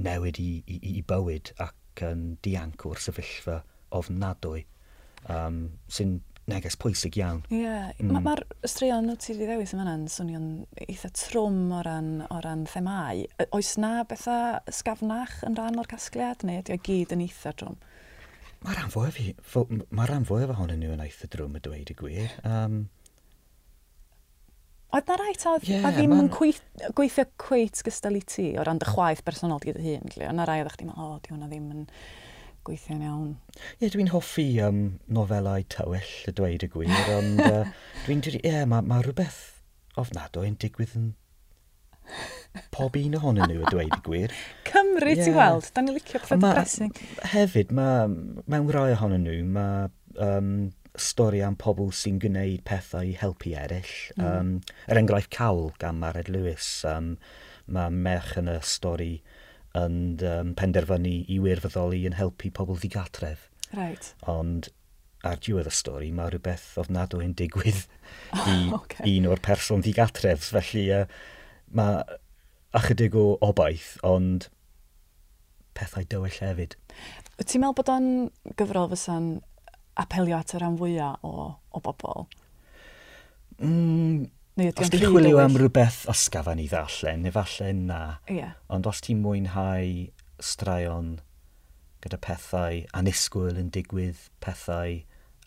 newid 0.04 0.40
i, 0.42 0.52
i, 0.68 0.80
i 0.96 1.04
bywyd 1.08 1.54
ac 1.64 2.04
yn 2.08 2.38
dianc 2.46 2.86
o'r 2.88 3.02
sefyllfa 3.04 3.60
ofnadwy 3.96 4.64
um, 5.28 5.64
sy'n 5.92 6.20
neges 6.52 6.78
pwysig 6.80 7.20
iawn. 7.20 7.42
Ie, 7.50 7.62
yeah. 7.64 7.92
mm. 8.00 8.12
mae'r 8.16 8.44
ma, 8.44 8.60
straeon 8.70 9.08
nhw 9.08 9.18
ti 9.22 9.34
wedi 9.34 9.48
ddewis 9.50 9.74
yma 9.76 9.86
yna'n 9.86 10.06
swnio'n 10.12 10.50
eitha 10.88 11.12
trwm 11.16 11.60
o 11.78 11.82
ran, 11.86 12.12
o 12.28 12.42
ran 12.46 12.66
themau. 12.70 13.24
Oes 13.56 13.76
na 13.82 14.04
bethau 14.10 14.60
sgafnach 14.74 15.40
yn 15.48 15.58
rhan 15.60 15.80
o'r 15.82 15.90
casgliad 15.90 16.46
neu 16.48 16.62
ydy 16.64 16.76
o 16.76 16.84
gyd 16.90 17.16
yn 17.16 17.26
eitha 17.26 17.56
trwm? 17.60 17.80
Mae 18.66 18.76
rhan 18.76 18.92
fwy 18.92 19.12
fi, 19.16 19.26
mae 19.96 20.08
rhan 20.10 20.28
fwy 20.28 20.44
efo 20.44 20.58
hon 20.58 20.74
yn 20.74 20.82
nhw 20.84 20.96
yn 20.98 21.04
eitha 21.06 21.30
drwm 21.32 21.56
y 21.56 21.64
dweud 21.64 21.94
y 21.94 22.00
gwir. 22.00 22.34
Um, 22.44 22.82
Oedd 24.90 25.06
na 25.06 25.20
rhaid 25.20 25.44
a, 25.46 25.52
yeah, 25.70 25.84
a 25.86 25.92
ddim 25.94 26.16
yn 26.16 26.32
gweithio 26.34 27.28
cweit 27.38 27.78
gystal 27.86 28.16
i 28.18 28.24
ti 28.26 28.48
o 28.58 28.64
ran 28.66 28.80
dy 28.82 28.88
chwaith 28.90 29.22
personol 29.28 29.62
gyda 29.62 29.84
hyn. 29.84 30.10
Oedd 30.10 30.34
na 30.34 30.48
rhaid 30.50 30.66
a 30.66 30.74
chdi, 30.74 30.88
o, 30.90 30.96
oh, 31.06 31.20
di 31.22 31.30
hwnna 31.30 31.46
ddim 31.52 31.68
yn 31.76 31.84
gweithio'n 32.70 33.06
iawn. 33.06 33.32
Ie, 33.58 33.84
yeah, 33.84 33.94
dwi'n 33.94 34.12
hoffi 34.14 34.48
um, 34.66 34.84
nofelau 35.12 35.66
tywyll, 35.74 36.12
y 36.30 36.36
dweud 36.38 36.66
y 36.66 36.70
gwir, 36.72 36.94
ond 37.16 37.42
uh, 37.46 37.64
dwi'n 38.06 38.22
dweud, 38.26 38.38
ie, 38.40 38.46
yeah, 38.46 38.68
mae 38.70 38.86
ma 38.86 39.02
rhywbeth 39.04 39.42
ofnadwy 40.00 40.48
yn 40.48 40.60
digwydd 40.62 40.96
yn 41.00 41.10
pob 42.74 42.98
un 42.98 43.18
ohonyn 43.20 43.50
nhw, 43.50 43.62
y 43.64 43.72
dweud 43.74 43.96
y 43.96 44.02
gwir. 44.06 44.36
Cymru, 44.70 45.14
yeah. 45.14 45.24
ti'n 45.26 45.38
gweld? 45.38 45.70
da 45.76 45.86
ni 45.86 45.96
licio 45.98 46.22
pethau 46.22 46.42
depressing. 46.44 46.94
Hefyd, 47.34 47.74
ma, 47.76 47.88
mewn 48.10 48.74
rai 48.76 48.92
ohonyn 48.96 49.26
nhw, 49.26 49.40
mae 49.58 49.90
um, 50.26 50.54
stori 51.00 51.44
am 51.46 51.58
pobl 51.60 51.92
sy'n 51.96 52.20
gwneud 52.22 52.64
pethau 52.68 53.06
i 53.06 53.16
helpu 53.18 53.54
eraill. 53.58 53.94
Mm. 54.18 54.26
Um, 54.26 54.56
er 54.90 55.02
enghraifft 55.02 55.34
cawl 55.36 55.70
gan 55.82 56.02
Mared 56.02 56.32
Lewis, 56.32 56.70
um, 56.90 57.16
mae 57.70 57.94
merch 57.94 58.36
yn 58.42 58.50
y 58.52 58.58
stori 58.66 59.14
yn 59.80 60.02
um, 60.26 60.52
penderfynu 60.60 61.16
i 61.32 61.40
wirfoddoli 61.44 62.04
yn 62.10 62.18
helpu 62.20 62.52
pobl 62.56 62.80
ddigatref. 62.80 63.48
Right. 63.74 64.14
Ond 64.30 64.72
ar 65.28 65.40
diwedd 65.44 65.68
y 65.68 65.74
stori, 65.76 66.14
mae 66.16 66.32
rhywbeth 66.32 66.78
ofnadw 66.80 67.20
yn 67.24 67.36
digwydd 67.38 67.84
i 68.54 68.58
okay. 68.76 69.18
un 69.18 69.28
o'r 69.32 69.44
person 69.44 69.84
ddigatref. 69.84 70.52
Felly 70.56 70.88
uh, 70.96 71.06
mae 71.76 72.02
ychydig 72.78 73.18
o 73.18 73.34
obaith, 73.46 73.96
ond 74.06 74.50
pethau 75.78 76.06
dywyll 76.10 76.42
hefyd. 76.44 76.76
Wyt 77.40 77.52
ti'n 77.52 77.64
meddwl 77.64 77.78
bod 77.80 77.94
o'n 77.94 78.10
gyfrol 78.60 78.92
fysa'n 78.92 79.30
apelio 80.00 80.40
at 80.40 80.54
y 80.56 80.60
rhan 80.60 80.78
fwyaf 80.80 81.24
o, 81.28 81.54
o 81.56 81.82
bobl? 81.84 82.28
Mm, 83.60 84.28
Neu 84.60 84.74
os 84.76 84.92
ti'n 84.92 85.06
chwilio 85.06 85.40
am 85.40 85.56
rhywbeth 85.56 86.02
ysgafan 86.12 86.60
i 86.60 86.68
ddarllen, 86.68 87.28
efallai 87.30 87.72
na. 87.78 88.00
Yeah. 88.28 88.58
Ond 88.68 88.90
os 88.90 89.00
ti'n 89.06 89.22
mwynhau 89.24 90.10
straeon 90.44 91.14
gyda 92.04 92.20
pethau 92.24 92.82
anisgwyl 92.96 93.60
yn 93.60 93.72
digwydd, 93.76 94.20
pethau 94.44 95.00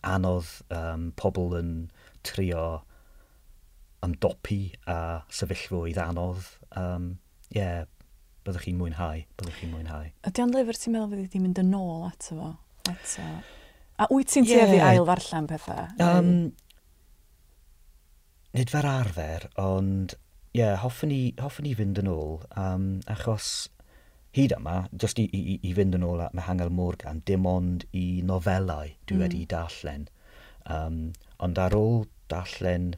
anodd 0.03 0.49
um, 0.73 1.11
pobl 1.19 1.53
yn 1.59 1.73
trio 2.25 2.83
ymdopi 4.03 4.61
a 4.89 4.97
sefyllfwydd 5.31 6.01
anodd. 6.01 6.49
Um, 6.79 7.13
yeah, 7.53 7.85
byddwch 8.43 8.67
chi'n 8.67 8.79
mwynhau, 8.79 9.23
byddwch 9.37 9.61
chi'n 9.61 9.73
mwynhau. 9.73 10.09
Ydy 10.27 10.43
o'n 10.43 10.55
lyfr 10.57 10.79
ti'n 10.79 10.95
meddwl 10.95 11.13
fyddi 11.13 11.27
wedi 11.27 11.43
mynd 11.43 11.61
yn 11.63 11.75
ôl 11.77 12.07
ato 12.09 12.39
fo? 12.39 12.49
Eto. 12.91 13.27
A 14.01 14.09
wyt 14.09 14.33
ti'n 14.33 14.49
yeah. 14.49 14.65
tueddu 14.65 14.83
ail 14.83 15.07
ddarllen 15.07 15.47
pethau? 15.53 15.85
Um, 16.01 16.33
nid 18.53 18.69
fe'r 18.73 18.87
arfer, 18.87 19.47
ond 19.61 20.13
ie, 20.53 20.61
yeah, 20.61 20.75
hoffwn, 20.77 21.13
i, 21.13 21.21
hoffwn 21.41 21.65
i 21.65 21.73
fynd 21.77 22.01
yn 22.03 22.09
ôl, 22.11 22.35
um, 22.59 22.89
achos 23.09 23.47
hyd 24.37 24.53
yma, 24.55 24.83
just 25.01 25.19
i, 25.21 25.25
i, 25.33 25.57
i 25.65 25.71
fynd 25.77 25.97
yn 25.97 26.05
ôl 26.05 26.21
at 26.25 26.35
Mehangel 26.37 26.69
Morgan, 26.73 27.21
dim 27.25 27.47
ond 27.49 27.85
i 27.97 28.21
nofelau 28.25 28.91
dwi 29.09 29.17
mm. 29.17 29.23
wedi 29.25 29.45
darllen. 29.49 30.05
Um, 30.69 30.99
ond 31.43 31.59
ar 31.61 31.73
ôl 31.77 32.05
darllen 32.31 32.93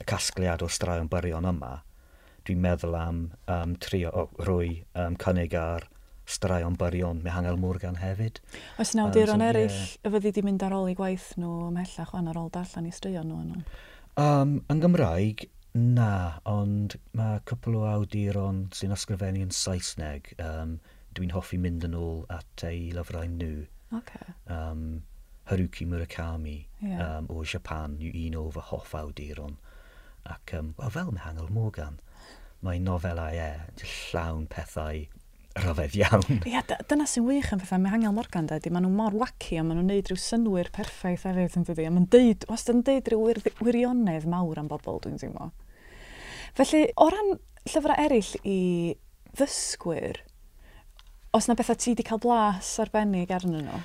y 0.00 0.06
casgliad 0.10 0.62
o 0.66 0.68
straeon 0.70 1.10
byrion 1.10 1.46
yma, 1.50 1.76
dwi'n 2.46 2.62
meddwl 2.62 2.98
am 2.98 3.22
um, 3.50 3.76
trio, 3.82 4.10
o, 4.10 4.26
oh, 4.26 4.44
rwy 4.46 4.80
um, 4.98 5.18
cynnig 5.20 5.54
ar 5.58 5.86
straeon 6.30 6.78
byrion 6.78 7.22
Mehangel 7.24 7.58
Morgan 7.58 7.98
hefyd. 7.98 8.38
Oes 8.78 8.94
yna 8.94 9.06
awduron 9.08 9.38
um, 9.38 9.46
so, 9.46 9.50
eraill 9.50 9.78
yeah. 9.78 9.94
y 10.06 10.14
fyddi 10.16 10.34
di 10.36 10.46
mynd 10.46 10.66
ar 10.66 10.74
ôl 10.78 10.90
i 10.90 10.98
gwaith 10.98 11.32
nhw 11.38 11.70
ymhellach 11.70 12.14
o'n 12.18 12.30
ar 12.30 12.38
ôl 12.42 12.50
darllen 12.54 12.90
i 12.90 12.94
straeon 12.94 13.30
nhw 13.30 13.40
yno? 13.46 13.64
Um, 14.18 14.60
yn 14.72 14.80
Gymraeg, 14.82 15.46
na, 15.74 16.40
ond 16.48 16.96
mae 17.16 17.42
cwpl 17.46 17.76
o 17.78 17.84
awduron 17.90 18.64
sy'n 18.74 18.94
ysgrifennu 18.96 19.44
yn 19.46 19.54
Saesneg. 19.54 20.32
Um, 20.42 20.78
Dwi'n 21.14 21.32
hoffi 21.34 21.58
mynd 21.58 21.82
yn 21.86 21.96
ôl 21.98 22.24
at 22.30 22.64
ei 22.66 22.90
lyfrau 22.94 23.26
nhw. 23.26 23.64
Okay. 23.98 24.34
Um, 24.46 25.02
Haruki 25.50 25.86
Murakami 25.86 26.66
yeah. 26.78 27.18
um, 27.18 27.26
o 27.30 27.42
Japan 27.42 27.96
yw 27.98 28.12
un 28.28 28.36
o 28.38 28.44
fy 28.54 28.62
hoff 28.68 28.94
awduron. 28.94 29.56
Ac 30.30 30.54
um, 30.58 30.74
wel, 30.78 30.92
fel 30.94 31.10
Mangel 31.16 31.50
Morgan, 31.50 31.98
mae 32.62 32.78
nofelau 32.78 33.34
e 33.34 33.50
llawn 33.82 34.46
pethau 34.52 35.06
rhyfedd 35.62 35.96
iawn. 36.00 36.40
Ia, 36.48 36.62
dyna 36.90 37.06
sy'n 37.10 37.26
wych 37.28 37.50
yn 37.54 37.62
bethau. 37.62 37.80
Mae 37.82 37.94
hangel 37.94 38.16
Morgan, 38.16 38.48
dydy, 38.50 38.72
maen 38.72 38.86
nhw 38.86 38.92
mor 38.96 39.16
waci 39.20 39.60
a 39.60 39.64
maen 39.64 39.80
nhw'n 39.80 39.92
neud 39.92 40.10
rhyw 40.10 40.20
synwyr 40.20 40.72
perffaith 40.74 41.26
hefyd, 41.28 41.58
yn 41.60 41.68
dydy. 41.68 41.86
A 41.88 41.92
maen 41.94 42.08
deud, 42.12 42.46
wastad 42.50 42.78
yn 42.78 42.86
deud 42.88 43.12
rhyw 43.12 43.28
wir, 43.28 43.42
wirionedd 43.60 44.28
mawr 44.30 44.62
am 44.62 44.70
bobl, 44.70 45.00
dwi'n 45.04 45.20
teimlo. 45.20 45.52
Felly, 46.58 46.86
o 46.98 47.08
ran 47.12 47.36
llyfrau 47.68 47.96
eraill 48.00 48.34
i 48.48 48.58
ddysgwyr, 49.38 50.22
os 51.36 51.46
na 51.46 51.54
bethau 51.58 51.78
ti 51.78 51.92
wedi 51.92 52.06
cael 52.06 52.20
blas 52.22 52.72
arbennig 52.82 53.30
arnyn 53.34 53.68
nhw? 53.68 53.82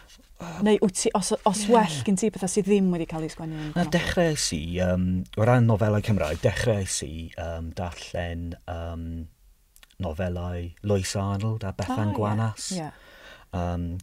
Neu 0.66 0.80
wyt 0.82 0.98
ti, 1.00 1.12
os, 1.16 1.32
os 1.48 1.62
yeah. 1.64 1.76
well 1.76 2.00
gen 2.08 2.18
ti 2.20 2.32
bethau 2.34 2.52
sydd 2.52 2.68
ddim 2.68 2.90
wedi 2.94 3.08
cael 3.10 3.28
ei 3.28 3.32
sgwennu? 3.32 3.70
Na, 3.76 3.86
dechrau 3.94 4.36
si, 4.40 4.60
um, 4.84 5.24
o 5.38 5.46
ran 5.48 5.70
nofelau 5.70 6.04
Cymraeg, 6.04 6.42
dechrau 6.44 6.84
si 6.90 7.30
um, 7.42 7.70
darllen 7.78 8.50
um, 8.72 9.06
nofelau 10.04 10.70
Lois 10.84 11.16
Arnold 11.16 11.64
a 11.64 11.74
Bethan 11.74 12.12
ah, 12.12 12.16
Gwanas. 12.18 12.72
Yeah, 12.76 12.92
yeah. 12.92 13.74
Um, 13.74 13.98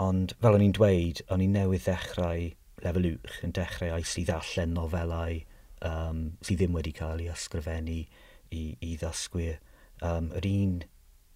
ond 0.00 0.34
fel 0.40 0.56
o'n 0.56 0.64
i'n 0.64 0.76
dweud, 0.76 1.22
o'n 1.32 1.44
i'n 1.44 1.54
newydd 1.56 1.86
ddechrau 1.86 2.50
lefel 2.84 3.08
uwch 3.10 3.40
yn 3.44 3.54
dechrau 3.56 3.96
oes 3.96 4.14
i 4.20 4.24
ddarllen 4.28 4.72
nofelau 4.76 5.40
um, 5.86 6.22
sydd 6.44 6.62
ddim 6.62 6.76
wedi 6.76 6.94
cael 6.96 7.20
ei 7.20 7.28
ysgrifennu 7.32 7.98
i, 8.00 8.62
i 8.80 8.94
ddysgwyr. 9.00 9.60
Um, 10.00 10.30
yr 10.38 10.48
un 10.48 10.80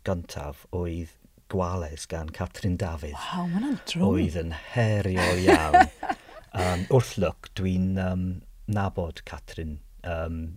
gyntaf 0.08 0.64
oedd 0.72 1.12
Gwales 1.52 2.08
gan 2.08 2.32
Catrin 2.34 2.78
Dafydd. 2.80 3.16
Wow, 3.20 3.48
mae'n 3.52 3.78
drwm. 3.84 4.04
Oedd 4.08 4.38
yn 4.40 4.54
herio 4.72 5.26
iawn. 5.44 5.90
um, 6.64 6.86
wrth 6.88 7.14
lwc, 7.20 7.50
dwi'n 7.60 7.92
um, 8.00 8.24
nabod 8.66 9.20
Catrin 9.28 9.78
um, 10.08 10.56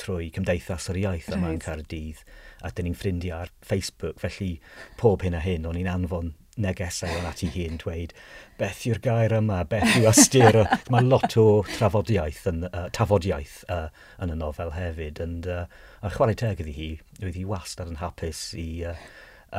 trwy 0.00 0.30
Cymdeithas 0.34 0.88
yr 0.92 1.00
Iaith 1.02 1.30
yma 1.32 1.48
right. 1.48 1.56
yn 1.56 1.64
Cardydd 1.64 2.24
a 2.64 2.72
dyn 2.74 2.88
ni'n 2.88 2.98
ffrindiau 2.98 3.44
ar 3.44 3.54
Facebook 3.64 4.20
felly 4.22 4.56
pob 5.00 5.22
hyn 5.26 5.36
a 5.38 5.42
hyn 5.44 5.66
o'n 5.68 5.78
i'n 5.78 5.90
anfon 5.90 6.34
negesau 6.58 7.20
o'n 7.20 7.28
ati 7.28 7.48
hi 7.54 7.66
yn 7.70 7.78
dweud 7.78 8.14
beth 8.58 8.82
yw'r 8.88 9.00
gair 9.02 9.34
yma, 9.36 9.60
beth 9.70 9.94
yw 10.00 10.08
ystyr 10.10 10.58
mae 10.92 11.06
lot 11.06 11.36
o 11.38 11.46
trafodiaeth 11.70 12.44
yn, 12.50 12.64
uh, 12.72 12.88
tafodiaeth 12.94 13.60
uh, 13.70 13.86
yn 14.24 14.34
y 14.34 14.38
nofel 14.40 14.74
hefyd 14.74 15.22
and, 15.22 15.46
uh, 15.46 15.64
a 16.02 16.10
chwarae 16.14 16.38
teg 16.38 16.62
iddi 16.64 16.74
hi 16.74 16.90
oedd 17.22 17.38
hi 17.38 17.46
wastad 17.48 17.92
yn 17.92 18.02
hapus 18.02 18.42
i 18.58 18.68
uh, 18.90 18.98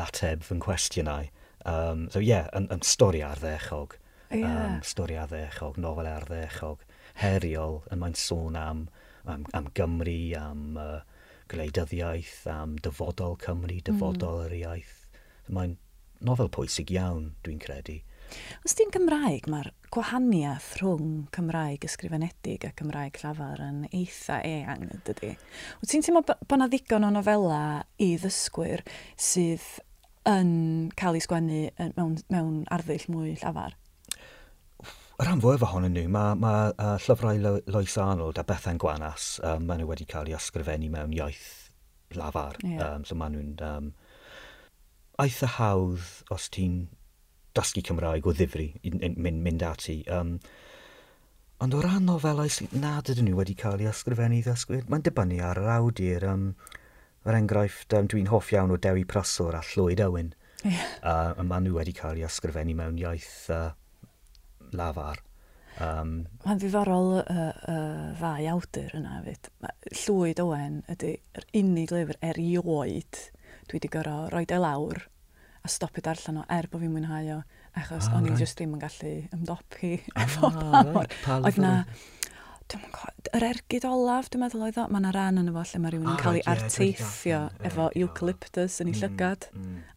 ateb 0.03 0.43
fy 0.45 0.59
nghwestiynau 0.59 1.31
um, 1.65 2.07
so 2.11 2.19
ie, 2.19 2.29
yeah, 2.33 2.51
yn, 2.57 2.67
yn 2.73 2.83
stori 2.85 3.23
arddechog 3.25 3.95
yeah. 4.31 4.43
um, 4.43 4.79
stori 4.85 5.17
arddechog, 5.19 5.79
nofel 5.79 6.11
arddechog 6.11 6.83
heriol 7.23 7.81
yn 7.93 8.03
mae'n 8.03 8.19
sôn 8.19 8.59
am 8.59 8.87
am, 9.31 9.45
am 9.57 9.69
Gymru, 9.77 10.19
am 10.39 10.79
uh, 10.79 10.99
gwleidyddiaeth, 11.51 12.43
am 12.51 12.77
dyfodol 12.83 13.37
Cymru, 13.41 13.79
hmm. 13.79 13.85
dyfodol 13.89 14.41
mm. 14.41 14.45
yr 14.49 14.57
iaith. 14.59 14.95
Mae'n 15.49 15.77
nofel 16.25 16.51
pwysig 16.53 16.93
iawn, 16.93 17.33
dwi'n 17.45 17.61
credu. 17.63 17.99
Os 18.65 18.75
di'n 18.77 18.91
Gymraeg, 18.93 19.47
mae'r 19.49 19.71
gwahaniaeth 19.93 20.69
rhwng 20.79 21.13
Cymraeg 21.33 21.85
ysgrifenedig 21.87 22.67
a 22.67 22.71
Cymraeg 22.77 23.17
llafar 23.23 23.61
yn 23.65 23.83
eitha 23.89 24.39
eang, 24.45 24.85
ydy. 24.99 25.33
Wyt 25.81 25.93
ti'n 25.93 26.05
teimlo 26.05 26.21
bod 26.27 26.57
yna 26.59 26.69
ddigon 26.69 27.07
o 27.07 27.11
nofela 27.15 27.61
i 27.97 28.11
ddysgwyr 28.21 28.85
sydd 29.17 29.65
yn 30.29 30.51
cael 30.99 31.17
ei 31.17 31.25
sgwennu 31.25 31.63
mewn, 31.97 32.19
mewn 32.29 32.65
arddull 32.75 33.09
mwy 33.09 33.33
llafar? 33.41 33.77
y 35.19 35.25
rhan 35.27 35.41
fwyaf 35.43 35.65
ohonyn 35.67 35.91
nhw, 35.91 36.05
mae 36.07 36.35
ma, 36.39 36.51
uh, 36.79 36.93
llyfrau 37.03 37.39
Lo 37.43 37.57
Lois 37.67 37.97
Arnold 37.99 38.37
a 38.39 38.45
Bethan 38.47 38.77
Gwanas, 38.79 39.33
um, 39.43 39.65
maen 39.67 39.81
nhw 39.81 39.89
wedi 39.89 40.05
cael 40.07 40.29
eu 40.31 40.37
ysgrifennu 40.37 40.87
mewn 40.93 41.11
iaith 41.17 41.49
lafar. 42.15 42.55
Yeah. 42.63 42.95
Um, 42.95 43.03
so 43.03 43.17
maen 43.19 43.35
nhw'n 43.35 43.65
um, 43.67 43.89
eitha 45.19 45.49
hawdd 45.57 46.31
os 46.31 46.47
ti'n 46.55 46.85
dysgu 47.57 47.83
Cymraeg 47.89 48.29
o 48.29 48.33
ddifri 48.35 48.69
mynd, 48.85 49.41
mynd 49.43 49.65
ati. 49.67 49.97
Um, 50.07 50.37
ond 51.59 51.75
o 51.75 51.81
ran 51.83 52.07
nofelau 52.07 52.47
sydd 52.55 52.77
nad 52.79 53.11
ydyn 53.11 53.27
nhw 53.27 53.41
wedi 53.41 53.57
cael 53.59 53.83
eu 53.83 53.91
ysgrifennu 53.91 54.39
i 54.39 54.45
ddysgwyr, 54.45 54.87
mae'n 54.87 55.03
dibynnu 55.03 55.41
ar 55.43 55.59
yr 55.59 55.73
awdur. 55.79 56.29
Um, 56.31 56.53
Yr 57.27 57.33
er 57.33 57.41
enghraifft, 57.41 57.91
um, 57.97 58.05
dwi'n 58.07 58.29
hoff 58.31 58.53
iawn 58.53 58.71
o 58.71 58.77
Dewi 58.79 59.01
Prysor 59.03 59.51
a 59.57 59.59
Llwyd 59.73 59.99
Owen. 60.05 60.29
Yeah. 60.63 60.85
Uh, 61.03 61.33
a 61.35 61.43
maen 61.43 61.67
nhw 61.67 61.75
wedi 61.75 61.91
cael 61.97 62.21
eu 62.21 62.29
ysgrifennu 62.29 62.77
mewn 62.79 62.95
iaith 63.01 63.49
uh, 63.51 63.73
lafar. 64.75 65.23
Um, 65.79 66.25
Mae'n 66.43 66.59
ddiddorol 66.59 67.13
y 67.15 67.21
uh, 67.21 67.51
uh, 67.71 68.07
ddau 68.19 68.47
awdur 68.55 68.95
yna 68.97 69.21
fyd. 69.23 69.51
Llwyd 70.01 70.41
Owen 70.43 70.81
ydy'r 70.91 71.45
unig 71.61 71.93
lyfr 71.95 72.19
erioed 72.31 73.21
dwi 73.69 73.77
wedi 73.77 73.91
gorau 73.93 74.27
roed 74.33 74.51
e 74.51 74.59
lawr 74.59 75.05
a 75.63 75.71
stopio 75.71 76.03
darllen 76.03 76.41
o 76.41 76.45
er 76.51 76.67
bod 76.71 76.83
fi'n 76.83 76.93
mwynhau 76.93 77.31
o 77.37 77.39
achos 77.77 78.07
ah, 78.09 78.17
o'n 78.17 78.25
i 78.25 78.31
right. 78.31 78.41
just 78.41 78.57
ddim 78.57 78.75
yn 78.75 78.81
gallu 78.81 79.11
ymdopi 79.35 79.91
ah, 80.15 80.23
efo 80.25 80.49
pa 80.55 80.83
mor. 80.87 81.11
Oedd 81.37 81.59
na 81.61 81.73
dwi'n 82.69 82.83
gwybod, 82.85 83.29
yr 83.33 83.45
ergyd 83.47 83.85
olaf, 83.89 84.27
dwi'n 84.29 84.43
meddwl 84.43 84.65
oedd 84.67 84.77
o, 84.77 84.83
mae 84.93 85.01
yna 85.01 85.13
ran 85.15 85.41
yn 85.41 85.49
y 85.49 85.53
fo 85.55 85.63
lle 85.65 85.79
mae 85.81 85.93
rhywun 85.93 86.11
yn 86.11 86.19
cael 86.21 86.37
ei 86.37 86.43
arteithio 86.51 87.39
efo 87.65 87.87
eucalyptus 87.97 88.77
yn 88.83 88.91
ei 88.91 88.99
llygad, 88.99 89.47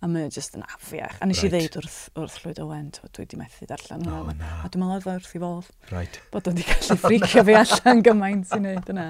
a 0.00 0.09
mae 0.09 0.31
jyst 0.33 0.57
yn 0.57 0.64
afiach. 0.64 1.19
A 1.21 1.29
nes 1.29 1.43
i 1.45 1.50
ddeud 1.52 1.76
wrth, 1.83 1.99
wrth 2.17 2.38
Llywyd 2.41 2.62
Owen, 2.64 2.88
dwi 2.97 3.26
wedi 3.26 3.41
methu 3.41 3.69
darllen 3.69 4.07
hwnna. 4.09 4.52
A 4.64 4.71
dwi'n 4.73 4.85
meddwl 4.87 4.97
oedd 4.97 5.11
o 5.11 5.17
wrth 5.19 5.37
i 5.37 5.43
fod, 5.45 6.19
bod 6.33 6.49
o'n 6.49 6.59
di 6.59 6.67
gallu 6.71 6.99
ffricio 7.05 7.45
fi 7.50 7.59
allan 7.62 8.02
gymaint 8.09 8.57
i 8.57 8.62
wneud 8.62 8.93
yna. 8.95 9.07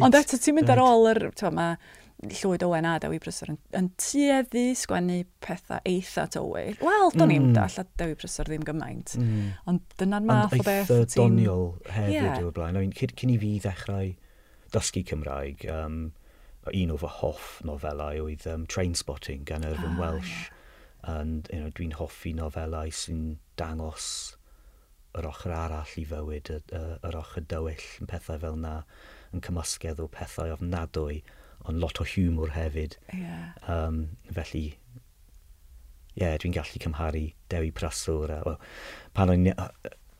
Ond 0.00 0.20
eto, 0.20 0.36
ti'n 0.36 0.60
mynd 0.60 0.74
ar 0.76 0.84
ôl 0.84 1.10
yr, 1.14 1.24
ti'n 1.40 1.56
mae 1.56 1.80
llwyd 2.20 2.64
Owen 2.66 2.86
a 2.88 2.94
Dewi 3.00 3.18
Brysor 3.22 3.52
yn, 3.52 3.58
yn 3.76 3.88
tueddu 4.00 4.64
sgwennu 4.76 5.22
pethau 5.44 5.80
eitha 5.88 6.26
dywyd. 6.34 6.80
Wel, 6.84 7.12
do'n 7.16 7.34
i'n 7.34 7.46
mm. 7.48 7.54
dall 7.56 7.78
a 7.80 7.84
Dewi 8.02 8.16
Brysor 8.20 8.50
ddim 8.50 8.64
gymaint. 8.68 9.14
Mm. 9.20 9.52
Ond 9.70 9.94
dyna'r 10.00 10.26
math 10.28 10.56
o 10.56 10.60
beth. 10.60 10.90
Ond 10.92 11.06
eitha 11.06 11.20
doniol 11.22 11.68
hefyd 11.88 12.16
yeah. 12.16 12.40
o'r 12.44 12.56
blaen. 12.56 12.76
I 12.76 12.84
mean, 12.84 12.96
cyn 12.96 13.34
i 13.34 13.38
fi 13.40 13.54
ddechrau 13.64 14.12
dysgu 14.74 15.04
Cymraeg, 15.08 15.64
um, 15.72 16.00
un 16.70 16.94
o 16.94 16.98
fy 17.00 17.12
hoff 17.20 17.52
nofelau 17.66 18.26
oedd 18.26 18.46
um, 18.50 18.66
Trainspotting 18.70 19.46
gan 19.48 19.64
Irvin 19.66 19.96
ah, 19.96 20.00
Welsh. 20.02 20.34
Yeah. 20.36 20.56
And, 21.16 21.48
you 21.50 21.62
know, 21.62 21.72
dwi'n 21.72 21.96
hoffi 21.96 22.34
nofelau 22.36 22.92
sy'n 22.92 23.38
dangos 23.56 24.10
yr 25.16 25.26
ochr 25.26 25.54
arall 25.56 25.94
i 25.98 26.04
fywyd, 26.06 26.50
yr, 26.52 26.90
yr 27.08 27.16
ochr 27.18 27.42
dywyll, 27.50 27.86
pethau 28.10 28.38
fel 28.42 28.58
na, 28.60 28.80
yn 29.34 29.42
cymysgedd 29.42 30.02
o 30.02 30.06
pethau 30.12 30.52
ofnadwy 30.54 31.22
ond 31.68 31.80
lot 31.82 32.00
o 32.00 32.06
hiwmwr 32.08 32.54
hefyd. 32.54 32.96
Yeah. 33.14 33.50
Um, 33.68 34.02
felly, 34.32 34.64
ie, 34.70 36.22
yeah, 36.22 36.36
dwi'n 36.40 36.56
gallu 36.56 36.82
cymharu 36.82 37.26
Dewi 37.52 37.72
Praswr. 37.74 38.36
A, 38.38 38.40
well, 38.46 38.60
pan 39.16 39.34
o'n... 39.34 39.50
Uh, 39.54 39.68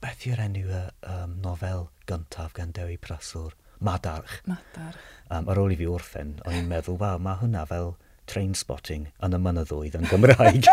beth 0.01 0.23
yw'r 0.25 0.41
enw 0.47 0.63
y 0.65 0.85
um, 1.13 1.35
nofel 1.45 1.89
gyntaf 2.09 2.55
gan 2.57 2.71
Dewi 2.77 2.97
Praswr? 3.01 3.57
Madarch. 3.85 4.41
Madarch. 4.49 5.01
Um, 5.33 5.49
ar 5.49 5.61
ôl 5.61 5.73
i 5.73 5.77
fi 5.81 5.89
orffen, 5.89 6.39
o'n 6.45 6.57
i'n 6.57 6.71
meddwl, 6.71 6.99
waw, 7.01 7.21
mae 7.23 7.41
hwnna 7.41 7.65
fel 7.69 7.95
train 8.31 8.53
spotting 8.55 9.09
yn 9.27 9.35
y 9.35 9.41
mynyddoedd 9.43 9.97
yn 9.99 10.07
Gymraeg. 10.11 10.69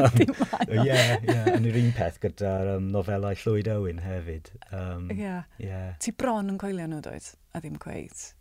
um, 0.00 0.20
yeah, 0.86 1.18
yeah, 1.20 1.50
yn 1.52 1.66
yr 1.68 1.78
un 1.82 1.90
peth 1.96 2.20
gyda'r 2.22 2.76
um, 2.76 2.88
nofelau 2.94 3.36
Llwyd 3.42 3.68
Owen 3.74 4.00
hefyd. 4.04 4.52
Um, 4.70 5.10
yeah. 5.12 5.44
yeah. 5.60 5.92
Ti 6.00 6.14
bron 6.16 6.54
yn 6.54 6.60
coelio 6.60 6.88
nhw, 6.88 7.02
dweud, 7.04 7.28
A 7.54 7.60
ddim 7.62 7.76
cweith. 7.82 8.32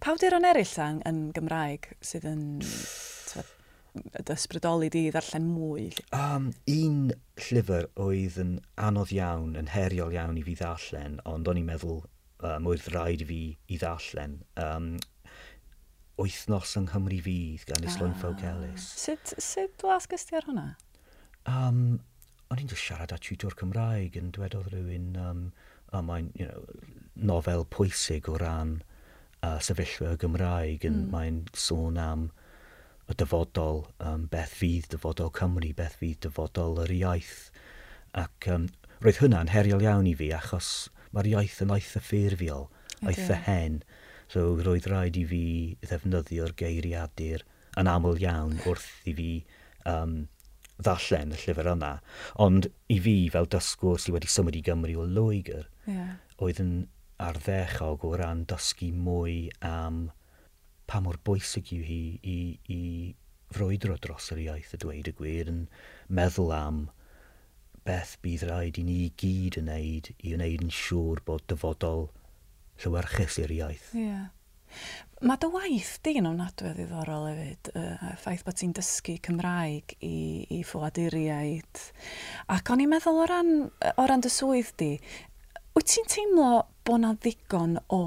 Pa 0.00 0.14
awduron 0.14 0.46
eraill 0.48 0.76
yn, 0.84 1.00
yn 1.08 1.20
Gymraeg 1.36 1.92
sydd 2.04 2.26
yn 2.30 2.44
ysbrydoli 4.30 4.90
di 4.92 5.06
ddarllen 5.10 5.48
mwy? 5.50 5.88
Um, 6.14 6.50
un 6.70 7.12
llyfr 7.48 7.88
oedd 8.00 8.38
yn 8.42 8.58
anodd 8.78 9.12
iawn, 9.16 9.56
yn 9.58 9.70
heriol 9.74 10.14
iawn 10.14 10.38
i 10.38 10.44
fi 10.46 10.56
ddarllen, 10.60 11.18
ond 11.28 11.48
o'n 11.50 11.60
i'n 11.60 11.70
meddwl 11.70 12.02
um, 12.46 12.68
oedd 12.70 12.86
rhaid 12.94 13.24
i 13.24 13.30
fi 13.30 13.40
i 13.66 13.80
ddarllen. 13.80 14.38
Um, 14.62 14.92
wythnos 16.20 16.76
yng 16.76 16.90
Nghymru 16.90 17.18
fydd 17.24 17.66
gan 17.70 17.88
Islwyn 17.88 18.14
ah, 18.14 18.20
Fawgelis. 18.22 18.86
Sut, 19.00 19.34
sut 19.40 19.84
las 19.86 20.08
gysdi 20.10 20.36
ar 20.38 20.46
hwnna? 20.48 20.68
Um, 21.48 22.00
o'n 22.52 22.60
i'n 22.60 22.70
just 22.70 22.84
siarad 22.84 23.14
â 23.14 23.18
tiwtor 23.22 23.56
Cymraeg 23.58 24.18
yn 24.20 24.32
dwedodd 24.36 24.68
rhywun 24.74 25.14
um, 25.16 25.44
um, 25.90 26.06
mae'n 26.10 26.30
you 26.38 26.48
know, 26.48 26.64
nofel 27.30 27.64
pwysig 27.72 28.28
o 28.30 28.36
ran 28.40 28.78
uh, 29.46 29.58
sefyllfa 29.64 30.14
y 30.14 30.20
Gymraeg 30.20 30.86
yn 30.88 31.04
mm. 31.04 31.10
mae'n 31.14 31.40
sôn 31.56 31.98
am 32.00 32.28
y 33.10 33.16
dyfodol, 33.18 33.84
um, 34.06 34.26
beth 34.30 34.52
fydd 34.60 34.90
dyfodol 34.92 35.32
Cymru, 35.34 35.72
beth 35.76 35.96
fydd 35.98 36.20
dyfodol 36.26 36.78
yr 36.84 36.92
iaith. 36.94 37.38
Ac 38.18 38.46
um, 38.54 38.68
roedd 39.02 39.20
hwnna'n 39.22 39.50
heriol 39.50 39.82
iawn 39.86 40.10
i 40.10 40.14
fi 40.18 40.30
achos 40.36 40.90
mae'r 41.14 41.32
iaith 41.32 41.58
yn 41.64 41.74
aeth 41.74 41.96
y 41.98 42.04
ffurfiol, 42.06 42.68
aeth 43.02 43.32
y 43.34 43.38
hen. 43.46 43.80
So 44.30 44.52
roedd 44.62 44.86
rhaid 44.90 45.18
i 45.18 45.24
fi 45.26 45.44
ddefnyddio'r 45.82 46.54
geiriadur 46.58 47.42
yn 47.80 47.90
aml 47.90 48.20
iawn 48.22 48.60
wrth 48.66 49.08
i 49.10 49.16
fi 49.16 49.30
um, 49.90 50.20
ddallen 50.78 51.34
y 51.34 51.40
llyfr 51.42 51.72
yna. 51.74 51.96
Ond 52.46 52.70
i 52.92 53.00
fi 53.02 53.16
fel 53.32 53.50
dysgwr 53.50 53.98
sydd 53.98 54.16
wedi 54.16 54.30
symud 54.30 54.58
i 54.58 54.62
Gymru 54.66 54.96
o 55.02 55.08
Loegr, 55.18 55.66
yeah. 55.90 56.16
oedd 56.38 56.62
yn 56.62 56.74
arddechog 57.20 58.04
o 58.08 58.14
ran 58.18 58.44
dysgu 58.50 58.90
mwy 58.96 59.36
am 59.66 60.08
pa 60.90 61.00
mor 61.04 61.20
bwysig 61.26 61.72
yw 61.76 61.82
hi 61.86 62.02
i, 62.26 62.38
i 62.72 62.80
frwydro 63.54 63.96
dros 64.02 64.30
yr 64.34 64.42
iaith 64.46 64.74
y 64.76 64.80
dweud 64.84 65.10
y 65.10 65.14
gwir 65.18 65.50
yn 65.52 65.60
meddwl 66.08 66.54
am 66.54 66.80
beth 67.86 68.16
bydd 68.24 68.46
rhaid 68.48 68.80
i 68.80 68.84
ni 68.86 68.98
gyd 69.20 69.60
yn 69.60 69.70
neud 69.70 70.10
i 70.18 70.34
wneud 70.36 70.66
yn 70.66 70.74
siŵr 70.74 71.22
bod 71.26 71.46
dyfodol 71.50 72.08
llywarchus 72.80 73.40
i'r 73.42 73.54
iaith. 73.56 73.88
Yeah. 73.96 74.28
Mae 75.26 75.36
dy 75.42 75.50
waith 75.52 75.96
di 76.06 76.14
yn 76.20 76.28
ofnadwedd 76.30 76.78
ddiddorol 76.78 77.26
hefyd, 77.28 77.70
y 77.74 77.80
uh, 77.80 78.12
ffaith 78.22 78.44
bod 78.46 78.56
ti'n 78.60 78.74
dysgu 78.76 79.16
Cymraeg 79.26 79.96
i, 80.06 80.46
i 80.56 80.60
ffoaduriaid. 80.64 81.82
Ac 82.54 82.70
o'n 82.72 82.84
i'n 82.84 82.92
meddwl 82.92 83.20
o 83.24 83.26
ran, 83.28 83.50
o 83.68 84.06
ran 84.08 84.24
dy 84.24 84.30
swydd 84.32 84.70
di, 84.80 84.94
wyt 85.76 85.90
ti'n 85.90 86.08
teimlo 86.08 86.52
bod 86.86 87.04
na 87.04 87.14
ddigon 87.16 87.78
o 87.92 88.02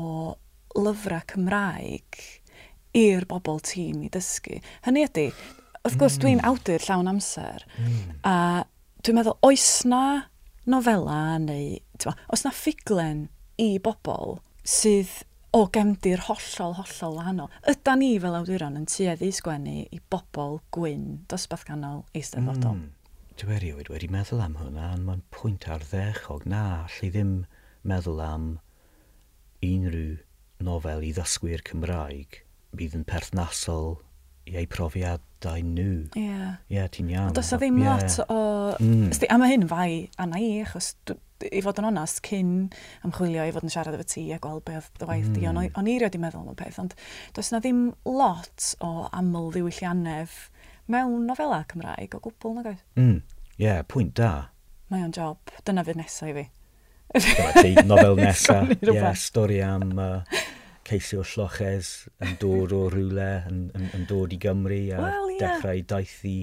lyfrau 0.77 1.25
Cymraeg 1.29 2.21
i'r 2.97 3.25
bobl 3.29 3.59
tîm 3.65 4.03
i 4.05 4.11
dysgu. 4.13 4.59
Hynny 4.85 5.05
ydy, 5.07 5.27
wrth 5.83 5.97
gwrs 5.99 6.17
mm. 6.17 6.23
dwi'n 6.23 6.43
awdur 6.47 6.85
llawn 6.85 7.11
amser, 7.11 7.65
mm. 7.79 7.99
a 8.29 8.35
dwi'n 9.03 9.19
meddwl 9.19 9.37
oes 9.49 9.67
na 9.89 10.03
nofela 10.69 11.37
neu, 11.43 11.77
ma, 12.05 12.15
oes 12.31 12.45
na 12.45 12.53
ffiglen 12.55 13.27
i 13.61 13.75
bobl 13.83 14.37
sydd 14.63 15.11
o 15.53 15.67
gemdi'r 15.73 16.23
hollol, 16.29 16.73
hollol 16.79 17.17
wahanol. 17.19 17.49
Ydan 17.69 18.01
ni 18.01 18.15
fel 18.21 18.37
awduron 18.39 18.79
yn 18.79 18.87
tueddu 18.89 19.29
sgwennu 19.35 19.83
i 19.93 19.99
bobl 20.09 20.57
gwyn 20.73 21.25
dosbarth 21.29 21.67
ganol 21.67 22.05
eisteddfodol. 22.17 22.79
Mm. 22.79 22.91
Dwi 23.41 23.57
erioed 23.57 23.89
wedi 23.89 24.09
meddwl 24.13 24.41
am 24.45 24.55
hwnna, 24.61 24.91
ond 24.95 25.05
mae'n 25.09 25.21
pwynt 25.33 25.67
ar 25.69 25.85
ddechog. 25.89 26.47
na, 26.49 26.85
lle 26.95 27.09
ddim 27.13 27.35
meddwl 27.87 28.21
am 28.23 28.47
unrhyw 29.63 30.17
nofel 30.63 31.03
i 31.03 31.11
ddysgwyr 31.15 31.63
Cymraeg 31.67 32.41
bydd 32.73 32.97
yn 32.97 33.05
perthnasol 33.07 33.97
i 34.49 34.57
eu 34.59 34.67
profiadau 34.67 35.61
nhw. 35.63 36.07
Ie. 36.19 36.23
Yeah. 36.23 36.55
Ie, 36.67 36.77
yeah, 36.77 36.89
ti'n 36.91 37.11
iawn. 37.11 37.35
Does 37.35 37.53
o 37.55 37.59
ddim 37.59 37.79
yeah. 37.79 37.99
lot 38.01 38.17
o... 38.27 38.39
Mm. 38.79 39.11
Ysdi, 39.13 39.29
a 39.31 39.37
mae 39.39 39.53
hyn 39.53 39.67
fai 39.69 39.89
anna 40.19 40.41
i, 40.41 40.49
achos 40.63 40.93
i 41.43 41.61
fod 41.63 41.79
yn 41.81 41.87
onast, 41.89 42.21
cyn 42.27 42.51
ymchwilio 43.07 43.45
i 43.47 43.53
fod 43.55 43.67
yn 43.67 43.73
siarad 43.73 43.95
efo 43.97 44.07
ti 44.07 44.25
a 44.35 44.39
gweld 44.43 44.65
beth 44.67 44.89
dy 44.99 45.07
waith 45.09 45.29
mm. 45.29 45.37
di, 45.37 45.47
ond 45.49 45.79
on 45.79 45.91
i 45.91 45.97
rioed 45.99 46.17
i 46.17 46.21
meddwl 46.23 46.43
am 46.43 46.53
y 46.53 46.57
peth, 46.59 46.79
ond 46.83 46.95
does 47.35 47.51
na 47.51 47.61
ddim 47.63 47.85
lot 48.07 48.73
o 48.83 49.07
aml 49.11 49.51
ddiwylliannef 49.55 50.39
mewn 50.91 51.27
nofela 51.29 51.63
Cymraeg 51.71 52.17
o 52.17 52.23
gwbl, 52.23 52.57
nag 52.59 52.73
oes? 52.73 52.83
Mm. 52.99 53.21
Ie, 53.53 53.67
yeah, 53.67 53.83
pwynt 53.87 54.15
da. 54.19 54.33
Mae 54.91 55.05
o'n 55.05 55.15
job. 55.15 55.55
Dyna 55.67 55.85
fydd 55.87 55.99
nesaf 55.99 56.31
i 56.31 56.35
fi 56.35 56.45
nofel 57.89 58.15
nesaf. 58.17 58.73
yeah, 58.81 59.13
stori 59.17 59.61
am 59.63 59.97
uh, 60.01 60.43
ceisio 60.87 61.23
lloches 61.23 61.91
yn 62.23 62.37
dod 62.41 62.73
o 62.75 62.87
rhywle, 62.91 63.31
yn, 63.49 63.65
yn, 63.77 63.89
yn 63.97 64.07
dod 64.09 64.33
i 64.33 64.39
Gymru 64.41 64.81
a 64.95 65.01
well, 65.01 65.29
yeah. 65.31 65.41
dechrau 65.43 65.83
daith 65.93 66.19
i, 66.27 66.37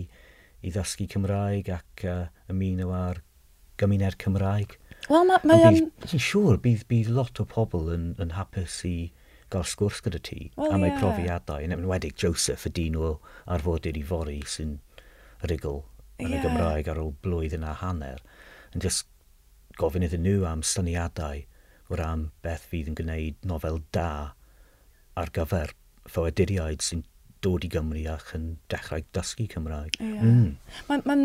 i 0.65 0.73
ddysgu 0.73 1.09
Cymraeg 1.11 1.73
ac 1.75 2.07
uh, 2.09 2.23
ymuno 2.53 2.93
ar 2.97 3.23
gymuned 3.81 4.19
Cymraeg. 4.21 4.77
Wel, 5.09 5.27
mae... 5.29 5.41
Ma, 5.45 5.57
ma 5.59 5.73
um... 5.73 5.91
Siŵr, 6.13 6.61
bydd, 6.63 6.87
bydd 6.91 7.11
lot 7.17 7.41
o 7.43 7.47
pobl 7.49 7.91
yn, 7.95 8.11
yn 8.23 8.35
hapus 8.37 8.83
i 8.89 8.97
gael 9.51 9.67
sgwrs 9.67 10.01
gyda 10.07 10.21
ti 10.23 10.51
well, 10.55 10.73
am 10.77 10.85
yeah. 10.87 10.99
profiadau, 11.01 11.63
yn 11.65 11.75
enwedig 11.75 12.15
Joseph 12.21 12.69
y 12.69 12.75
dyn 12.77 12.99
o 13.01 13.17
arfodydd 13.51 13.99
i 13.99 14.05
fori 14.07 14.39
sy'n 14.47 14.77
rigol 15.51 15.83
yn 16.21 16.31
yeah. 16.31 16.39
y 16.39 16.45
Gymraeg 16.45 16.91
ar 16.93 17.01
ôl 17.03 17.17
blwyddyn 17.25 17.67
a 17.67 17.75
hanner. 17.83 18.23
Yn 18.77 18.85
just 18.85 19.09
gofyn 19.81 20.07
iddyn 20.07 20.27
nhw 20.27 20.47
am 20.49 20.65
syniadau 20.67 21.45
o 21.91 21.99
ran 21.99 22.29
beth 22.45 22.67
fydd 22.71 22.93
yn 22.93 22.99
gwneud 22.99 23.47
nofel 23.51 23.81
da 23.97 24.11
ar 25.19 25.33
gyfer 25.35 25.75
ffoaduriaid 26.11 26.85
sy'n 26.85 27.05
dod 27.45 27.65
i 27.65 27.71
Gymru 27.73 28.05
ac 28.13 28.35
yn 28.37 28.51
dechrau 28.73 29.05
dysgu 29.17 29.49
Cymraeg. 29.51 29.97
Yeah. 30.01 30.25
Mm. 30.25 30.51
Mae'n 30.89 31.05
ma, 31.09 31.17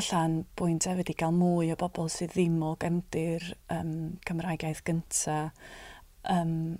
allan 0.00 0.40
bwynt 0.58 0.88
hefyd 0.88 1.12
i 1.12 1.16
gael 1.20 1.36
mwy 1.36 1.72
o 1.72 1.78
bobl 1.80 2.10
sydd 2.12 2.34
ddim 2.34 2.60
o 2.64 2.74
gefndir 2.80 3.50
um, 3.72 3.94
Cymraegaeth 4.28 4.84
gynta. 4.86 5.38
Um, 6.30 6.76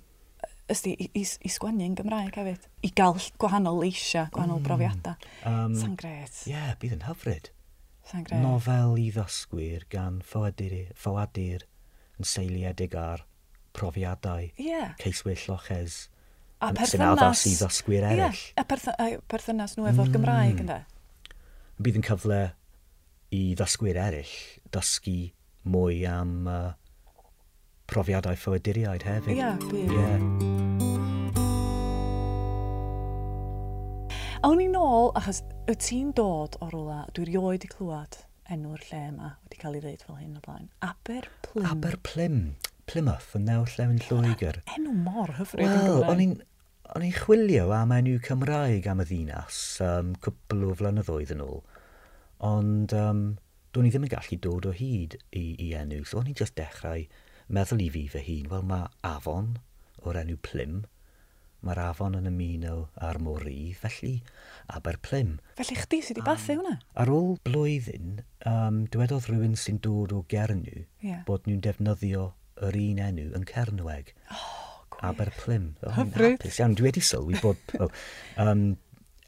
ysdi, 0.71 0.95
i, 0.97 1.09
i, 1.13 1.25
i 1.25 1.51
sgwennu'n 1.51 1.97
Gymraeg 1.97 2.37
hefyd. 2.39 2.69
I 2.85 2.93
gael 2.97 3.19
gwahanol 3.41 3.81
leisiau, 3.83 4.29
gwahanol 4.33 4.61
mm. 4.61 4.67
brofiadau. 4.69 5.27
Um, 5.49 5.75
Sa'n 5.77 5.97
gret. 5.99 6.45
Ie, 6.45 6.53
yeah, 6.53 6.73
bydd 6.81 6.97
yn 6.99 7.05
hyfryd. 7.09 7.51
Nofel 8.13 8.99
i 9.01 9.07
ddysgwyr 9.13 9.85
gan 9.89 10.19
ffoadur, 10.25 10.73
ffoadur 10.93 11.63
yn 12.19 12.27
seiliedig 12.27 12.93
ar 12.95 13.25
profiadau, 13.75 14.51
yeah. 14.61 14.93
ceiswyr 15.01 15.39
lloches, 15.41 16.05
a 16.61 16.69
perthynas 16.75 17.45
i 17.49 17.55
ddysgwyr 17.57 18.05
eraill. 18.11 18.37
Yeah, 18.37 18.61
a 18.61 18.63
perth 18.69 18.87
perthynas 19.31 19.75
nhw 19.75 19.89
efo'r 19.89 20.11
mm. 20.11 20.13
Gymraeg 20.15 20.61
ynddo. 20.63 20.79
Bydd 21.81 21.99
yn 21.99 22.05
cyfle 22.07 22.41
i 23.35 23.41
ddysgwyr 23.57 23.97
eraill 24.05 24.35
dysgu 24.75 25.17
mwy 25.65 26.05
am 26.07 26.45
uh, 26.45 26.71
profiadau 27.89 28.37
ffoaduriaid 28.37 29.03
hefyd. 29.09 29.33
Ie, 29.33 29.41
yeah, 29.41 29.57
bydd. 29.65 29.91
Yeah. 29.97 30.19
Awn 34.45 34.61
ni 34.61 34.69
nôl, 34.69 35.09
achos 35.17 35.41
y 35.65 35.73
ti'n 35.81 36.11
dod 36.13 36.59
o 36.61 36.67
rola, 36.69 37.03
dwi 37.17 37.25
rioed 37.31 37.63
i 37.65 37.69
clywed 37.69 38.19
enw'r 38.53 38.83
lle 38.85 38.99
yma 39.09 39.29
wedi 39.41 39.57
cael 39.57 39.77
ei 39.77 39.81
ddeud 39.81 40.03
fel 40.05 40.19
hyn 40.19 40.35
o 40.37 40.41
blaen. 40.43 40.67
Aber 40.85 41.25
Plym. 41.47 41.65
Aber 41.71 41.97
Plym. 42.05 42.35
Plymouth 42.85 43.31
yn 43.39 43.47
nawr 43.49 43.71
llewn 43.73 43.97
Lloegr. 44.05 44.59
Enw 44.75 44.93
mor 45.07 45.33
hyfryd 45.39 45.65
Wel, 45.65 46.03
o'n 46.05 46.21
i'n 46.21 46.35
o'n 46.93 47.07
i'n 47.07 47.15
chwilio 47.17 47.71
am 47.73 47.95
enw 47.95 48.19
Cymraeg 48.27 48.85
am 48.91 49.01
y 49.01 49.07
ddinas 49.09 49.61
um, 49.81 50.13
cwpl 50.21 50.67
o 50.67 50.75
flynyddoedd 50.77 51.33
yn 51.33 51.41
ôl. 51.47 51.63
Ond 52.45 52.93
um, 52.93 53.23
do'n 53.73 53.89
i 53.89 53.93
ddim 53.93 54.05
yn 54.05 54.13
gallu 54.13 54.37
dod 54.45 54.69
o 54.69 54.73
hyd 54.75 55.17
i, 55.33 55.47
i 55.65 55.71
enw, 55.81 56.03
so 56.05 56.21
o'n 56.21 56.29
i'n 56.29 56.37
just 56.37 56.53
dechrau 56.59 57.07
meddwl 57.49 57.81
i 57.81 57.89
fi 57.95 58.05
fy 58.13 58.21
hun, 58.27 58.51
wel 58.53 58.69
mae 58.69 58.85
afon 59.15 59.55
o'r 60.05 60.21
enw 60.21 60.37
Plym 60.45 60.83
mae'r 61.65 61.81
afon 61.87 62.17
yn 62.19 62.29
ymuno 62.29 62.75
a'r 63.01 63.19
mori, 63.23 63.73
felly 63.79 64.19
Aberplym. 64.75 65.35
Felly 65.57 65.77
chdi 65.79 66.01
sydd 66.05 66.19
wedi 66.19 66.25
bathu 66.25 66.57
hwnna? 66.59 66.75
Ar 67.01 67.11
ôl 67.13 67.35
blwyddyn, 67.47 68.21
um, 68.49 68.83
dywedodd 68.93 69.29
rhywun 69.29 69.57
sy'n 69.59 69.81
dod 69.83 70.13
o 70.15 70.23
Gernw 70.31 70.85
yeah. 71.03 71.23
bod 71.27 71.49
nhw'n 71.49 71.63
defnyddio 71.65 72.29
yr 72.65 72.77
un 72.79 73.01
enw 73.09 73.27
yn 73.37 73.45
Cernweg. 73.49 74.13
Oh, 74.31 74.85
Aberplym. 75.03 75.73
Oh, 75.83 75.93
Hyfryd. 75.97 76.39
Hapus 76.39 76.61
iawn, 76.61 76.77
dwi 76.77 76.89
wedi 76.89 77.03
sylwi 77.03 77.41
bod... 77.43 77.61
Oh, 77.81 77.89
um, 78.41 78.67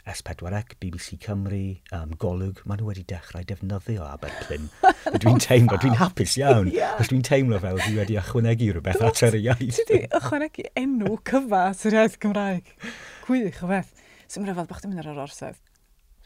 S4C, 0.07 0.77
BBC 0.81 1.17
Cymru, 1.23 1.61
um, 1.95 2.13
Golwg, 2.21 2.61
maen 2.65 2.81
nhw 2.81 2.89
wedi 2.91 3.03
dechrau 3.09 3.45
defnyddio 3.47 4.05
Aberplyn. 4.07 4.69
dwi'n 5.21 5.41
teimlo, 5.43 5.79
dwi'n 5.83 5.97
hapus 5.99 6.37
iawn. 6.41 6.71
yeah. 6.73 6.97
Dwi'n 7.03 7.25
teimlo 7.27 7.59
fel 7.63 7.79
dwi 7.83 7.99
wedi 7.99 8.19
ychwanegu 8.21 8.71
rhywbeth 8.75 9.03
at 9.09 9.23
yr 9.27 9.39
iaith. 9.41 9.81
Dwi 9.83 10.01
wedi 10.01 10.11
ychwanegu 10.21 10.67
enw 10.83 11.15
cyfa 11.31 11.63
at 11.71 11.87
yr 11.89 11.99
iaith 12.01 12.19
Gymraeg. 12.23 12.75
Gwych 13.27 13.63
o 13.63 13.71
beth. 13.71 13.95
Sym 14.27 14.47
rhyfedd 14.47 14.69
bod 14.69 14.81
chdi'n 14.81 14.93
mynd 14.93 15.03
ar 15.03 15.11
yr 15.13 15.23
orsedd. 15.27 15.59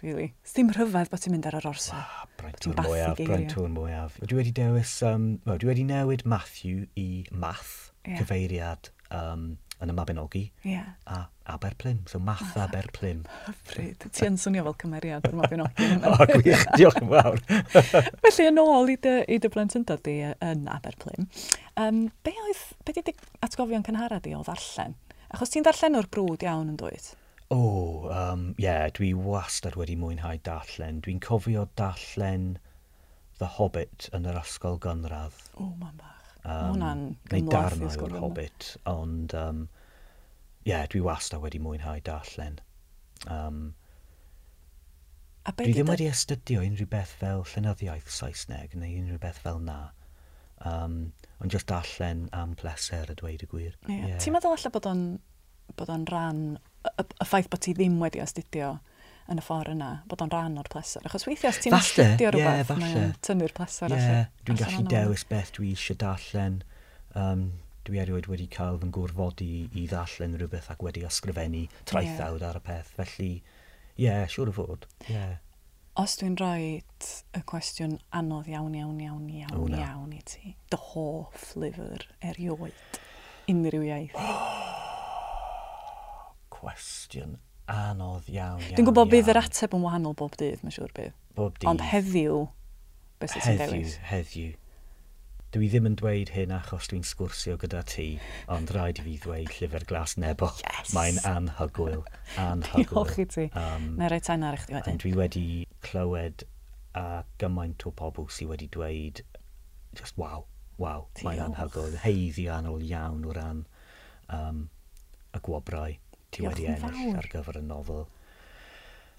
Really. 0.02 0.32
Sdim 0.48 0.72
rhyfedd 0.74 1.12
bod 1.12 1.22
ti'n 1.22 1.36
mynd 1.36 1.46
ar 1.50 1.60
yr 1.60 1.67
orsedd. 1.70 1.98
Wow, 1.98 2.30
braintw'n 2.39 2.80
mwyaf, 2.82 3.20
braintwr 3.22 3.67
mwyaf. 3.70 4.15
Dwi 4.24 4.39
wedi 4.39 4.54
dewis, 4.58 4.96
um, 5.06 5.28
well, 5.46 5.60
dwi 5.62 5.70
wedi 5.70 5.86
newid 5.86 6.26
Matthew 6.26 6.88
i 6.98 7.24
Math, 7.30 7.91
yeah. 8.08 8.17
cyfeiriad 8.17 8.89
um, 9.13 9.46
yn 9.82 9.91
y 9.91 9.96
Mabinogi 9.98 10.44
yeah. 10.67 10.94
a 11.08 11.26
Aberplym. 11.52 12.04
So 12.10 12.20
math 12.20 12.56
Aberplym. 12.58 13.24
Hyfryd. 13.48 14.06
Ti 14.13 14.28
yn 14.28 14.38
swnio 14.39 14.63
fel 14.67 14.78
cymeriad 14.84 15.26
o'r 15.28 15.38
Mabinogi. 15.39 15.88
o, 16.10 16.17
gwych. 16.32 16.65
Diolch 16.78 17.00
yn 17.02 17.10
fawr. 17.12 17.41
Felly, 18.26 18.48
yn 18.52 18.62
ôl 18.62 18.94
i 18.94 18.98
dy, 19.02 19.15
i 19.26 19.39
dy 19.41 19.52
blentyndod 19.52 20.04
di 20.06 20.20
yn 20.30 20.67
Aberplym, 20.72 21.28
um, 21.82 22.06
be 22.26 22.36
oedd, 22.46 22.63
be 22.86 22.96
di 23.00 23.15
atgofio'n 23.48 23.88
cynhara 23.88 24.22
di 24.24 24.36
o 24.38 24.44
ddarllen? 24.46 24.96
Achos 25.32 25.54
ti'n 25.54 25.65
darllen 25.65 26.00
o'r 26.00 26.10
brwd 26.12 26.46
iawn 26.46 26.72
yn 26.74 26.80
dweud? 26.80 27.12
O, 27.52 27.58
oh, 27.58 28.08
um, 28.15 28.52
yeah, 28.62 28.86
dwi 28.96 29.12
wastad 29.17 29.76
wedi 29.80 29.98
mwynhau 30.00 30.39
darllen. 30.46 31.02
Dwi'n 31.04 31.20
cofio 31.24 31.65
darllen 31.80 32.54
The 33.41 33.50
Hobbit 33.58 34.12
yn 34.15 34.30
yr 34.30 34.39
ysgol 34.44 34.80
gynradd. 34.80 35.36
O, 35.58 35.65
oh, 35.65 35.76
mam 35.82 35.98
bach 35.98 36.21
um, 36.46 36.82
neu 37.32 37.46
darnau 37.50 37.94
o'r 38.06 38.18
Hobbit, 38.22 38.76
ond 38.90 39.36
um, 39.38 39.68
yeah, 40.68 40.86
dwi 40.90 41.04
wasta 41.06 41.40
wedi 41.42 41.62
mwynhau 41.62 42.02
darllen. 42.06 42.60
Um, 43.30 43.72
dwi 45.58 45.74
ddim 45.74 45.90
wedi 45.90 46.10
astudio 46.10 46.62
unrhyw 46.66 46.90
beth 46.90 47.16
fel 47.22 47.44
llenyddiaeth 47.54 48.12
Saesneg 48.14 48.78
neu 48.78 49.00
unrhyw 49.02 49.22
beth 49.22 49.42
fel 49.42 49.62
na. 49.66 49.80
Um, 50.62 51.14
ond 51.42 51.54
just 51.54 51.70
darllen 51.70 52.28
am 52.38 52.54
pleser 52.56 53.10
a 53.10 53.18
dweud 53.18 53.42
y 53.42 53.50
gwir. 53.50 53.76
Yeah. 53.88 54.08
Yeah. 54.12 54.20
Ti'n 54.22 54.36
meddwl 54.36 54.54
allai 54.54 54.74
bod 54.74 54.90
o'n 54.92 55.06
bod 55.80 55.90
o'n 55.90 56.06
rhan 56.10 56.42
y, 56.86 56.92
y 57.02 57.26
ffaith 57.26 57.50
bod 57.50 57.64
ti 57.66 57.74
ddim 57.78 57.98
wedi 58.02 58.22
astudio 58.22 58.76
yn 59.30 59.42
y 59.42 59.46
ffordd 59.46 59.74
yna, 59.76 59.90
bod 60.10 60.24
o'n 60.26 60.32
rhan 60.34 60.58
o'r 60.62 60.70
pleser. 60.72 61.04
Achos 61.08 61.28
weithiau, 61.28 61.54
os 61.54 61.60
ti'n 61.62 61.76
astudio 61.78 62.32
rhywbeth, 62.34 62.72
yeah, 62.72 62.82
mae'n 62.82 63.14
tynnu'r 63.26 63.54
pleser 63.58 63.94
yeah, 63.94 64.32
Dwi'n 64.48 64.62
gallu 64.62 64.88
dewis 64.90 65.26
beth 65.30 65.54
dwi 65.58 65.74
eisiau 65.76 66.00
darllen. 66.02 66.62
Um, 67.18 67.46
dwi 67.88 68.02
erioed 68.02 68.28
wedi 68.30 68.48
cael 68.52 68.80
fy 68.82 68.90
ngwrfodi 68.90 69.52
i 69.78 69.86
ddarllen 69.90 70.38
rhywbeth 70.40 70.72
ac 70.74 70.84
wedi 70.86 71.06
ysgrifennu 71.08 71.68
traethawd 71.90 72.42
yeah. 72.42 72.50
ar 72.50 72.60
y 72.60 72.66
peth. 72.66 72.92
Felly, 72.98 73.32
ie, 73.96 74.08
yeah, 74.08 74.26
siŵr 74.32 74.52
o 74.52 74.58
fod. 74.58 74.90
Yeah. 75.10 75.40
Os 76.00 76.16
dwi'n 76.22 76.38
rhoi 76.40 76.80
y 77.36 77.42
cwestiwn 77.52 77.98
anodd 78.16 78.48
iawn, 78.48 78.76
iawn, 78.80 79.00
iawn, 79.04 79.26
iawn, 79.28 79.58
oh, 79.58 79.68
no. 79.68 79.82
iawn 79.82 80.14
i 80.16 80.22
ti, 80.24 80.56
dy 80.72 80.80
hoff 80.92 81.50
lyfr 81.60 82.08
erioed, 82.32 83.00
unrhyw 83.52 83.88
iaith. 83.90 84.20
cwestiwn 86.62 87.40
Anodd 87.72 88.28
iawn, 88.32 88.60
iawn 88.60 88.78
Dwi'n 88.78 88.88
gwybod 88.90 89.12
bydd 89.12 89.30
yr 89.32 89.40
ateb 89.42 89.76
yn 89.78 89.86
wahanol 89.86 90.16
bob 90.20 90.34
dydd, 90.40 90.64
mae'n 90.64 90.76
siŵr 90.76 90.92
bydd. 90.98 91.14
Bob 91.38 91.56
dydd. 91.56 91.70
Ond 91.72 91.84
heddiw, 91.88 92.42
beth 93.22 93.38
sy'n 93.38 93.62
dewis? 93.62 93.96
Heddiw, 94.10 94.10
heddiw. 94.12 94.58
Dwi 95.52 95.68
ddim 95.68 95.88
yn 95.90 95.96
dweud 96.00 96.30
hyn 96.32 96.54
achos 96.56 96.86
dwi'n 96.88 97.04
sgwrsio 97.04 97.58
gyda 97.60 97.82
ti, 97.88 98.06
ond 98.56 98.72
rhaid 98.72 99.02
i 99.02 99.04
fi 99.04 99.16
ddweud 99.20 99.50
llyfr 99.58 99.84
glas 99.90 100.14
nebo. 100.20 100.48
Yes! 100.64 100.94
Mae'n 100.96 101.18
anhygwyl, 101.28 102.06
anhygwyl. 102.46 102.86
Diolch 102.88 103.20
i 103.20 103.26
ti. 103.34 103.48
Um, 103.60 103.90
Mae'n 103.98 104.14
rhaid 104.14 104.28
ta'n 104.30 104.46
ar 104.48 104.56
eich 104.56 104.70
wedyn. 104.72 105.02
Dwi 105.04 105.12
wedi 105.20 105.48
clywed 105.84 106.46
a 106.96 107.06
gymaint 107.44 107.84
o 107.88 107.92
pobl 107.96 108.30
sydd 108.32 108.54
wedi 108.54 108.70
dweud, 108.72 109.20
just 110.00 110.16
waw, 110.20 110.46
waw, 110.80 111.10
mae'n 111.20 111.44
anhygwyl. 111.50 112.00
Heiddi 112.06 112.48
anol 112.52 112.88
iawn 112.88 113.28
o 113.28 113.36
ran 113.36 113.66
um, 114.32 114.64
y 115.36 115.44
gwobrau 115.44 116.00
ti 116.32 116.46
wedi 116.46 116.67
ennill 116.72 117.17
ar 117.20 117.30
gyfer 117.32 117.60
y 117.60 117.63
nofel. 117.65 118.06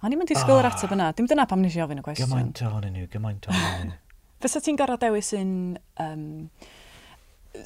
O'n 0.03 0.14
i'n 0.16 0.25
sgwyl 0.35 0.59
yr 0.59 0.66
ateb 0.66 0.90
ah. 0.90 0.96
yna. 0.96 1.11
Dim 1.14 1.29
dyna 1.31 1.46
pam 1.46 1.61
nes 1.62 1.77
i 1.79 1.83
ofyn 1.85 2.01
y 2.01 2.07
cwestiwn. 2.07 2.27
Gymaint 2.27 2.62
ohonyn 2.66 2.96
nhw, 2.96 3.09
gymaint 3.12 3.46
ohonyn 3.51 3.92
nhw. 3.92 3.98
Fysa 4.42 4.59
ti'n 4.64 4.79
gorau 4.81 4.98
dewis 4.98 5.31
un 5.38 5.53
um, 6.03 6.25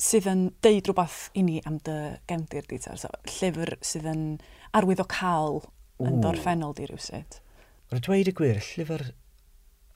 sydd 0.02 0.26
yn 0.28 0.42
deud 0.64 0.90
rhywbeth 0.90 1.20
i 1.32 1.46
ni 1.46 1.62
am 1.68 1.78
dy 1.86 1.96
gefndir 2.28 2.66
di 2.68 2.78
ta? 2.84 2.98
So, 3.00 3.08
llyfr 3.38 3.78
sydd 3.80 4.10
yn 4.10 4.26
arwyddocael 4.76 5.62
yn 6.04 6.20
dorffennol 6.20 6.76
di 6.76 6.90
rhywsyd. 6.90 7.38
Rwy'n 7.88 8.04
dweud 8.04 8.28
y 8.28 8.34
gwir, 8.36 8.60
llyfr 8.74 9.06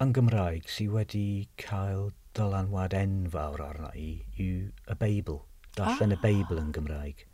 yn 0.00 0.14
Gymraeg 0.16 0.72
sydd 0.72 0.94
wedi 0.94 1.26
cael 1.60 2.08
dylanwad 2.38 2.96
enfawr 2.96 3.60
arna 3.66 3.90
i 3.98 4.22
yw 4.40 4.70
y 4.70 4.96
Beibl. 5.02 5.42
Darllen 5.76 6.14
ah. 6.14 6.16
y 6.16 6.22
Beibl 6.24 6.62
yn 6.62 6.72
Gymraeg. 6.72 7.26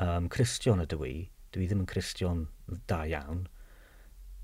Um, 0.00 0.30
Cristion 0.32 0.80
ydw 0.82 1.04
i, 1.06 1.14
dwi 1.54 1.68
ddim 1.68 1.84
yn 1.84 1.90
Cristion 1.90 2.46
da 2.90 3.04
iawn, 3.08 3.44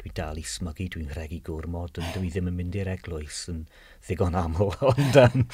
dwi 0.01 0.13
dal 0.17 0.39
i 0.41 0.45
smygu, 0.47 0.89
dwi'n 0.95 1.11
rhegu 1.15 1.41
gwrmod, 1.45 1.99
ond 2.01 2.15
dwi 2.17 2.31
ddim 2.33 2.49
yn 2.51 2.57
mynd 2.57 2.79
i'r 2.81 2.93
eglwys 2.95 3.43
yn 3.53 3.65
ddigon 4.07 4.39
aml, 4.39 4.73
ond 4.89 5.19
um, 5.21 5.45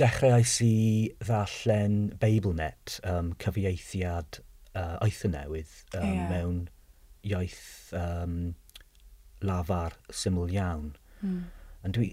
dechreuais 0.00 0.54
i 0.66 0.74
ddarllen 1.22 1.98
BabelNet, 2.20 2.98
um, 3.10 3.32
cyfieithiad 3.42 4.40
uh, 4.74 4.96
oeth 5.04 5.24
newydd 5.30 5.74
um, 5.98 6.06
yeah. 6.06 6.30
mewn 6.30 6.62
iaith 7.24 7.66
um, 7.98 8.38
lafar 9.44 9.98
syml 10.12 10.52
iawn. 10.54 10.94
Mm. 11.24 11.42
Ond 11.84 11.98
dwi, 11.98 12.12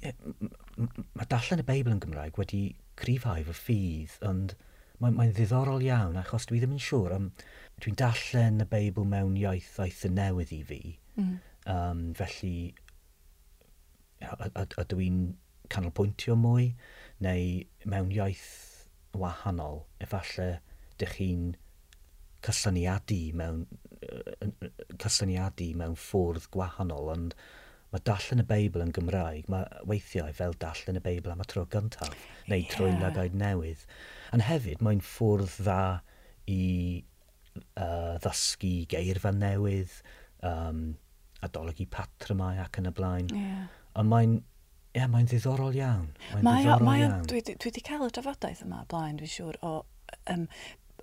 mae 0.80 1.30
darllen 1.32 1.62
y 1.64 1.68
Beibl 1.68 1.94
yn 1.94 2.02
Gymraeg 2.04 2.40
wedi 2.40 2.66
crifhau 3.02 3.46
fy 3.52 3.58
ffydd, 3.64 4.20
ond... 4.26 4.58
On 4.58 4.71
mae'n 5.02 5.18
mae 5.18 5.34
ddiddorol 5.34 5.84
iawn, 5.86 6.20
achos 6.22 6.46
dwi 6.50 6.62
ddim 6.62 6.76
yn 6.78 6.84
siŵr, 6.86 7.16
um, 7.18 7.30
dwi'n 7.82 7.98
darllen 7.98 8.62
y 8.62 8.68
Beibl 8.70 9.08
mewn 9.10 9.38
iaith 9.42 9.74
aeth 9.82 10.06
y 10.06 10.12
newydd 10.14 10.54
i 10.54 10.62
fi, 10.68 10.82
mm. 11.18 11.32
um, 11.74 12.04
felly 12.18 12.56
ydw 14.22 15.00
i'n 15.02 15.22
canolbwyntio 15.74 16.36
mwy, 16.38 16.68
neu 17.26 17.48
mewn 17.90 18.12
iaith 18.14 18.52
wahanol, 19.18 19.86
efallai 20.04 20.52
dych 21.02 21.18
chi'n 21.18 21.50
cysyniadu 22.46 23.22
mewn 23.38 23.66
cysyniadu 25.02 25.72
mewn 25.78 25.98
ffwrdd 26.00 26.48
gwahanol, 26.54 27.12
ond 27.16 27.36
mae 27.92 28.04
darllen 28.08 28.44
y 28.44 28.48
Beibl 28.48 28.84
yn 28.86 28.94
Gymraeg, 28.96 29.48
mae 29.52 29.68
weithiau 29.90 30.32
fel 30.36 30.56
darllen 30.62 31.00
y 31.00 31.04
Beibl 31.04 31.34
am 31.34 31.44
y 31.44 31.48
tro 31.52 31.66
gyntaf, 31.72 32.14
neu 32.48 32.62
yeah. 32.62 32.72
trwy 32.72 32.92
lygaid 32.96 33.36
newydd. 33.38 33.84
Ond 34.36 34.46
hefyd, 34.48 34.84
mae'n 34.86 35.04
ffwrdd 35.04 35.58
dda 35.60 35.82
i 36.52 36.62
uh, 37.60 38.16
ddysgu 38.24 38.74
geirfa 38.92 39.34
newydd, 39.36 39.98
um, 40.48 40.86
adolygu 41.44 41.90
patrymau 41.92 42.62
ac 42.64 42.80
yn 42.80 42.90
y 42.92 42.96
blaen. 42.96 43.36
Yeah. 43.36 43.68
Ond 44.00 44.12
mae'n 44.14 44.40
Ie, 44.92 45.00
yeah, 45.00 45.08
mae'n 45.08 45.28
ddiddorol 45.32 45.76
iawn. 45.80 46.10
Mae'n 46.34 46.42
mae 46.44 46.66
ddiddorol 46.66 46.84
mae 46.84 47.00
iawn. 47.06 47.22
Dwi, 47.32 47.40
dwi 47.48 47.70
wedi 47.70 47.84
cael 47.88 48.02
y 48.04 48.10
drafodaeth 48.12 48.66
yma 48.66 48.82
blaen, 48.92 49.22
dwi'n 49.22 49.32
siŵr, 49.32 49.56
o 49.64 49.70
um, 50.34 50.42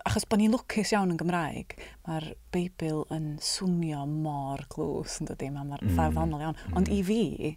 achos 0.06 0.26
bod 0.28 0.40
ni'n 0.40 0.54
lwcus 0.54 0.92
iawn 0.94 1.12
yn 1.14 1.20
Gymraeg, 1.20 1.74
mae'r 2.06 2.28
Beibl 2.54 3.04
yn 3.14 3.30
swnio 3.44 4.04
mor 4.08 4.64
glws, 4.72 5.18
yn 5.22 5.30
dydy, 5.30 5.50
mae'n 5.54 5.72
mm. 5.78 5.94
ffordd 5.94 6.16
ddonol 6.16 6.44
iawn. 6.44 6.60
Mm. 6.68 6.76
Ond 6.80 6.92
i 6.92 7.00
mm. 7.00 7.08
fi, 7.08 7.54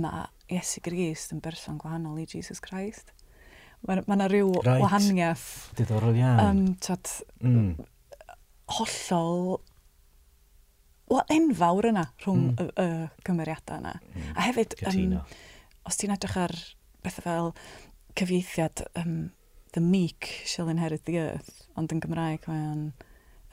mae 0.00 0.26
Iesu 0.50 0.82
Grist 0.84 1.34
yn 1.34 1.42
berson 1.44 1.78
gwahanol 1.80 2.20
i 2.22 2.28
Jesus 2.30 2.62
Christ. 2.64 3.14
Mae 3.86 4.02
yna 4.04 4.28
rhyw 4.28 4.52
right. 4.60 4.82
wahaniaeth. 4.82 5.48
Diddorol 5.78 6.18
iawn. 6.18 6.40
Um, 6.44 6.62
tod, 6.84 7.10
mm. 7.40 7.74
hollol 8.78 9.60
wel, 11.10 11.24
enfawr 11.36 11.90
yna 11.90 12.06
rhwng 12.22 12.50
mm. 12.52 12.60
y, 12.60 12.84
y 12.84 13.26
cymeriadau 13.26 13.80
yna. 13.82 13.96
Mm. 14.00 14.30
A 14.34 14.48
hefyd, 14.48 14.76
Cytuno. 14.80 15.24
um, 15.24 15.38
os 15.88 15.98
ti'n 15.98 16.14
edrych 16.14 16.38
ar 16.38 16.54
bethau 17.04 17.24
fel 17.24 17.52
cyfieithiad 18.18 18.84
um, 19.00 19.30
the 19.72 19.80
meek 19.80 20.42
shall 20.44 20.68
inherit 20.68 21.04
the 21.04 21.18
earth, 21.20 21.64
ond 21.78 21.92
yn 21.94 22.02
Gymraeg 22.02 22.46
mae 22.50 22.66
o'n 22.70 22.84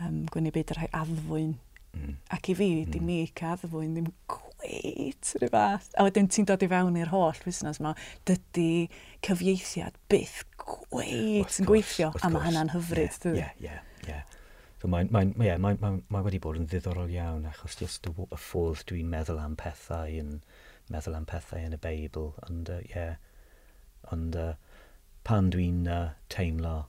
um, 0.04 0.20
gwneud 0.34 0.56
beth 0.56 0.74
yr 0.74 0.82
rhai 0.82 0.92
addfwyn. 1.02 1.56
Mm. 1.98 2.16
Ac 2.36 2.52
i 2.52 2.56
fi, 2.58 2.70
mm. 2.84 2.92
di 2.94 3.02
meek 3.04 3.44
a 3.44 3.54
addfwyn 3.56 3.96
ddim 3.96 4.10
cweit 4.32 5.34
rhyw 5.42 5.52
fath. 5.54 5.92
A 5.98 6.06
wedyn 6.08 6.30
ti'n 6.32 6.48
dod 6.50 6.66
i 6.66 6.70
fewn 6.72 6.98
i'r 7.00 7.14
holl 7.14 7.44
busnes 7.46 7.82
yma, 7.82 7.94
dydy 8.30 8.88
cyfieithiad 9.26 9.98
byth 10.12 10.42
cweit 10.64 11.62
yn 11.62 11.70
gweithio, 11.70 12.12
a 12.22 12.32
mae 12.34 12.48
hynna'n 12.48 12.74
hyfryd. 12.74 13.30
Ie, 13.34 13.52
ie, 13.64 13.78
ie. 14.10 14.22
So 14.82 14.90
mae, 14.94 15.08
mae, 15.10 15.32
mae, 15.34 15.56
mae, 15.58 15.78
mae, 15.82 16.02
mae 16.14 16.26
wedi 16.26 16.42
bod 16.42 16.60
yn 16.60 16.68
ddiddorol 16.70 17.10
iawn 17.10 17.48
achos 17.50 17.80
just 17.80 18.06
y, 18.06 18.12
y 18.14 18.38
ffordd 18.38 18.84
dwi'n 18.92 19.10
meddwl 19.10 19.40
am 19.42 19.56
pethau 19.58 20.12
yn 20.20 20.36
meddwl 20.94 21.18
am 21.18 21.26
pethau 21.28 21.64
yn 21.66 21.74
y 21.74 21.80
Beibl 21.82 22.30
ond 22.46 22.70
uh, 22.70 22.78
yeah, 22.92 23.18
ond 24.14 24.38
uh, 24.38 24.54
pan 25.28 25.50
dwi'n 25.52 25.88
uh, 25.92 26.14
teimlo 26.32 26.86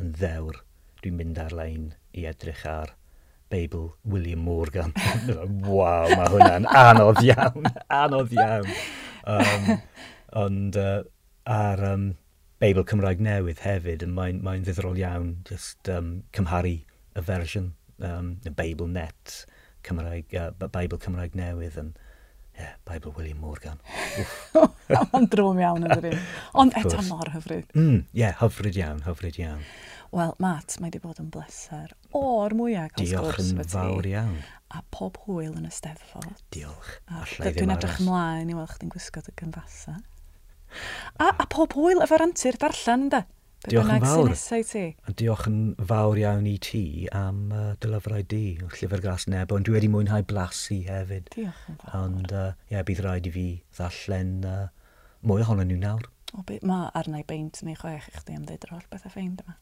yn 0.00 0.14
ddewr, 0.16 0.62
dwi'n 1.02 1.18
mynd 1.18 1.40
ar-lein 1.42 1.90
i 2.16 2.24
edrych 2.30 2.62
ar 2.68 2.94
Beibl 3.52 3.90
William 4.08 4.40
Morgan. 4.46 4.94
Waw, 5.66 6.08
mae 6.16 6.30
hwnna'n 6.32 6.68
anodd 6.72 7.20
iawn, 7.26 7.68
anodd 7.92 8.32
iawn. 8.32 8.70
Um, 9.28 9.68
ond 10.44 10.78
uh, 10.80 11.02
ar 11.44 11.84
um, 11.90 12.06
Beibl 12.64 12.86
Cymraeg 12.88 13.20
Newydd 13.20 13.60
hefyd, 13.66 14.06
and 14.06 14.16
mae'n 14.16 14.40
mae 14.46 14.62
ddiddorol 14.64 14.96
iawn 15.02 15.34
just 15.50 15.92
um, 15.92 16.14
cymharu 16.32 16.78
y 16.80 17.26
fersiwn, 17.28 17.74
um, 18.00 18.38
y 18.40 18.54
Beibl 18.56 18.88
Net, 18.88 19.42
Cymraeg, 19.84 20.32
uh, 20.32 20.48
Beibl 20.64 21.02
Cymraeg 21.02 21.36
Newydd, 21.36 21.76
yn 21.82 21.92
yeah, 22.58 22.74
Bible 22.84 23.12
William 23.16 23.38
Morgan. 23.40 23.80
Ond 25.16 25.30
drwm 25.32 25.60
iawn 25.62 25.86
yn 25.86 26.04
dyn. 26.04 26.20
Ond 26.58 26.76
eto 26.78 27.00
mor 27.08 27.30
hyfryd. 27.32 27.70
Mm, 27.76 28.04
yeah, 28.16 28.36
hyfryd 28.40 28.78
iawn, 28.80 29.02
hyfryd 29.06 29.38
iawn. 29.40 29.64
Wel, 30.12 30.34
Matt, 30.44 30.76
mae 30.80 30.90
wedi 30.90 31.00
bod 31.00 31.20
yn 31.22 31.30
bleser 31.32 31.94
o'r 32.18 32.52
mwyaf. 32.56 32.92
Diolch 33.00 33.38
yn 33.40 33.62
fawr 33.72 34.08
iawn. 34.10 34.40
A 34.72 34.82
pob 34.92 35.16
hwyl 35.24 35.54
yn 35.56 35.68
y 35.68 35.72
steddfod. 35.72 36.42
Diolch. 36.52 36.98
Dwi'n 37.40 37.72
edrych 37.72 38.00
ymlaen 38.04 38.52
i 38.52 38.56
weld 38.56 38.74
chdi'n 38.74 38.92
gwisgo 38.92 39.24
dy 39.24 39.32
gynfasa. 39.40 39.98
A, 41.20 41.30
a 41.32 41.46
pob 41.52 41.76
hwyl 41.76 42.04
efo'r 42.04 42.26
antur 42.26 42.56
darllen, 42.60 43.08
ynda? 43.08 43.24
Diolch 43.70 43.90
yn 43.94 44.02
fawr. 44.02 44.30
Nesau 44.32 44.64
ti. 44.66 44.84
A 45.06 45.12
diolch 45.14 45.44
yn 45.46 45.58
fawr 45.86 46.18
iawn 46.18 46.48
i 46.50 46.56
ti 46.62 46.82
am 47.14 47.52
uh, 47.54 47.68
dylyfrau 47.82 48.24
di 48.26 48.42
o'r 48.64 48.74
llyfr 48.74 49.02
glas 49.04 49.28
nebo. 49.30 49.58
Ond 49.58 49.68
dwi 49.68 49.76
wedi 49.76 49.90
mwynhau 49.92 50.26
blasu 50.26 50.80
hefyd. 50.88 51.30
Diolch 51.36 51.68
yn 51.70 51.78
fawr. 51.84 51.94
Ond 52.00 52.34
uh, 52.34 52.48
yeah, 52.72 52.82
bydd 52.88 53.04
rhaid 53.06 53.30
i 53.30 53.34
fi 53.36 53.46
ddallen 53.78 54.34
uh, 54.48 54.64
mwy 55.22 55.46
ohonyn 55.46 55.70
nhw 55.70 55.78
nawr. 55.84 56.08
O, 56.32 56.42
byd, 56.48 56.64
mae 56.66 56.90
arnau 56.98 57.22
beint 57.28 57.62
neu 57.62 57.78
chwech 57.78 58.10
i 58.10 58.16
chdi 58.18 58.38
am 58.38 58.48
ddeud 58.48 58.66
yr 58.66 58.74
holl 58.78 58.88
beth 58.90 59.06
a 59.06 59.14
ffeind 59.14 59.44
yma. 59.46 59.58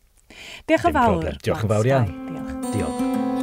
Diolch 0.64 0.88
yn 0.88 0.96
fawr. 0.96 1.12
Problem. 1.18 1.44
Diolch 1.44 1.66
yn 1.66 1.74
fawr 1.74 1.92
iawn. 1.92 2.16
Diolch. 2.30 2.72
Diolch. 2.78 3.39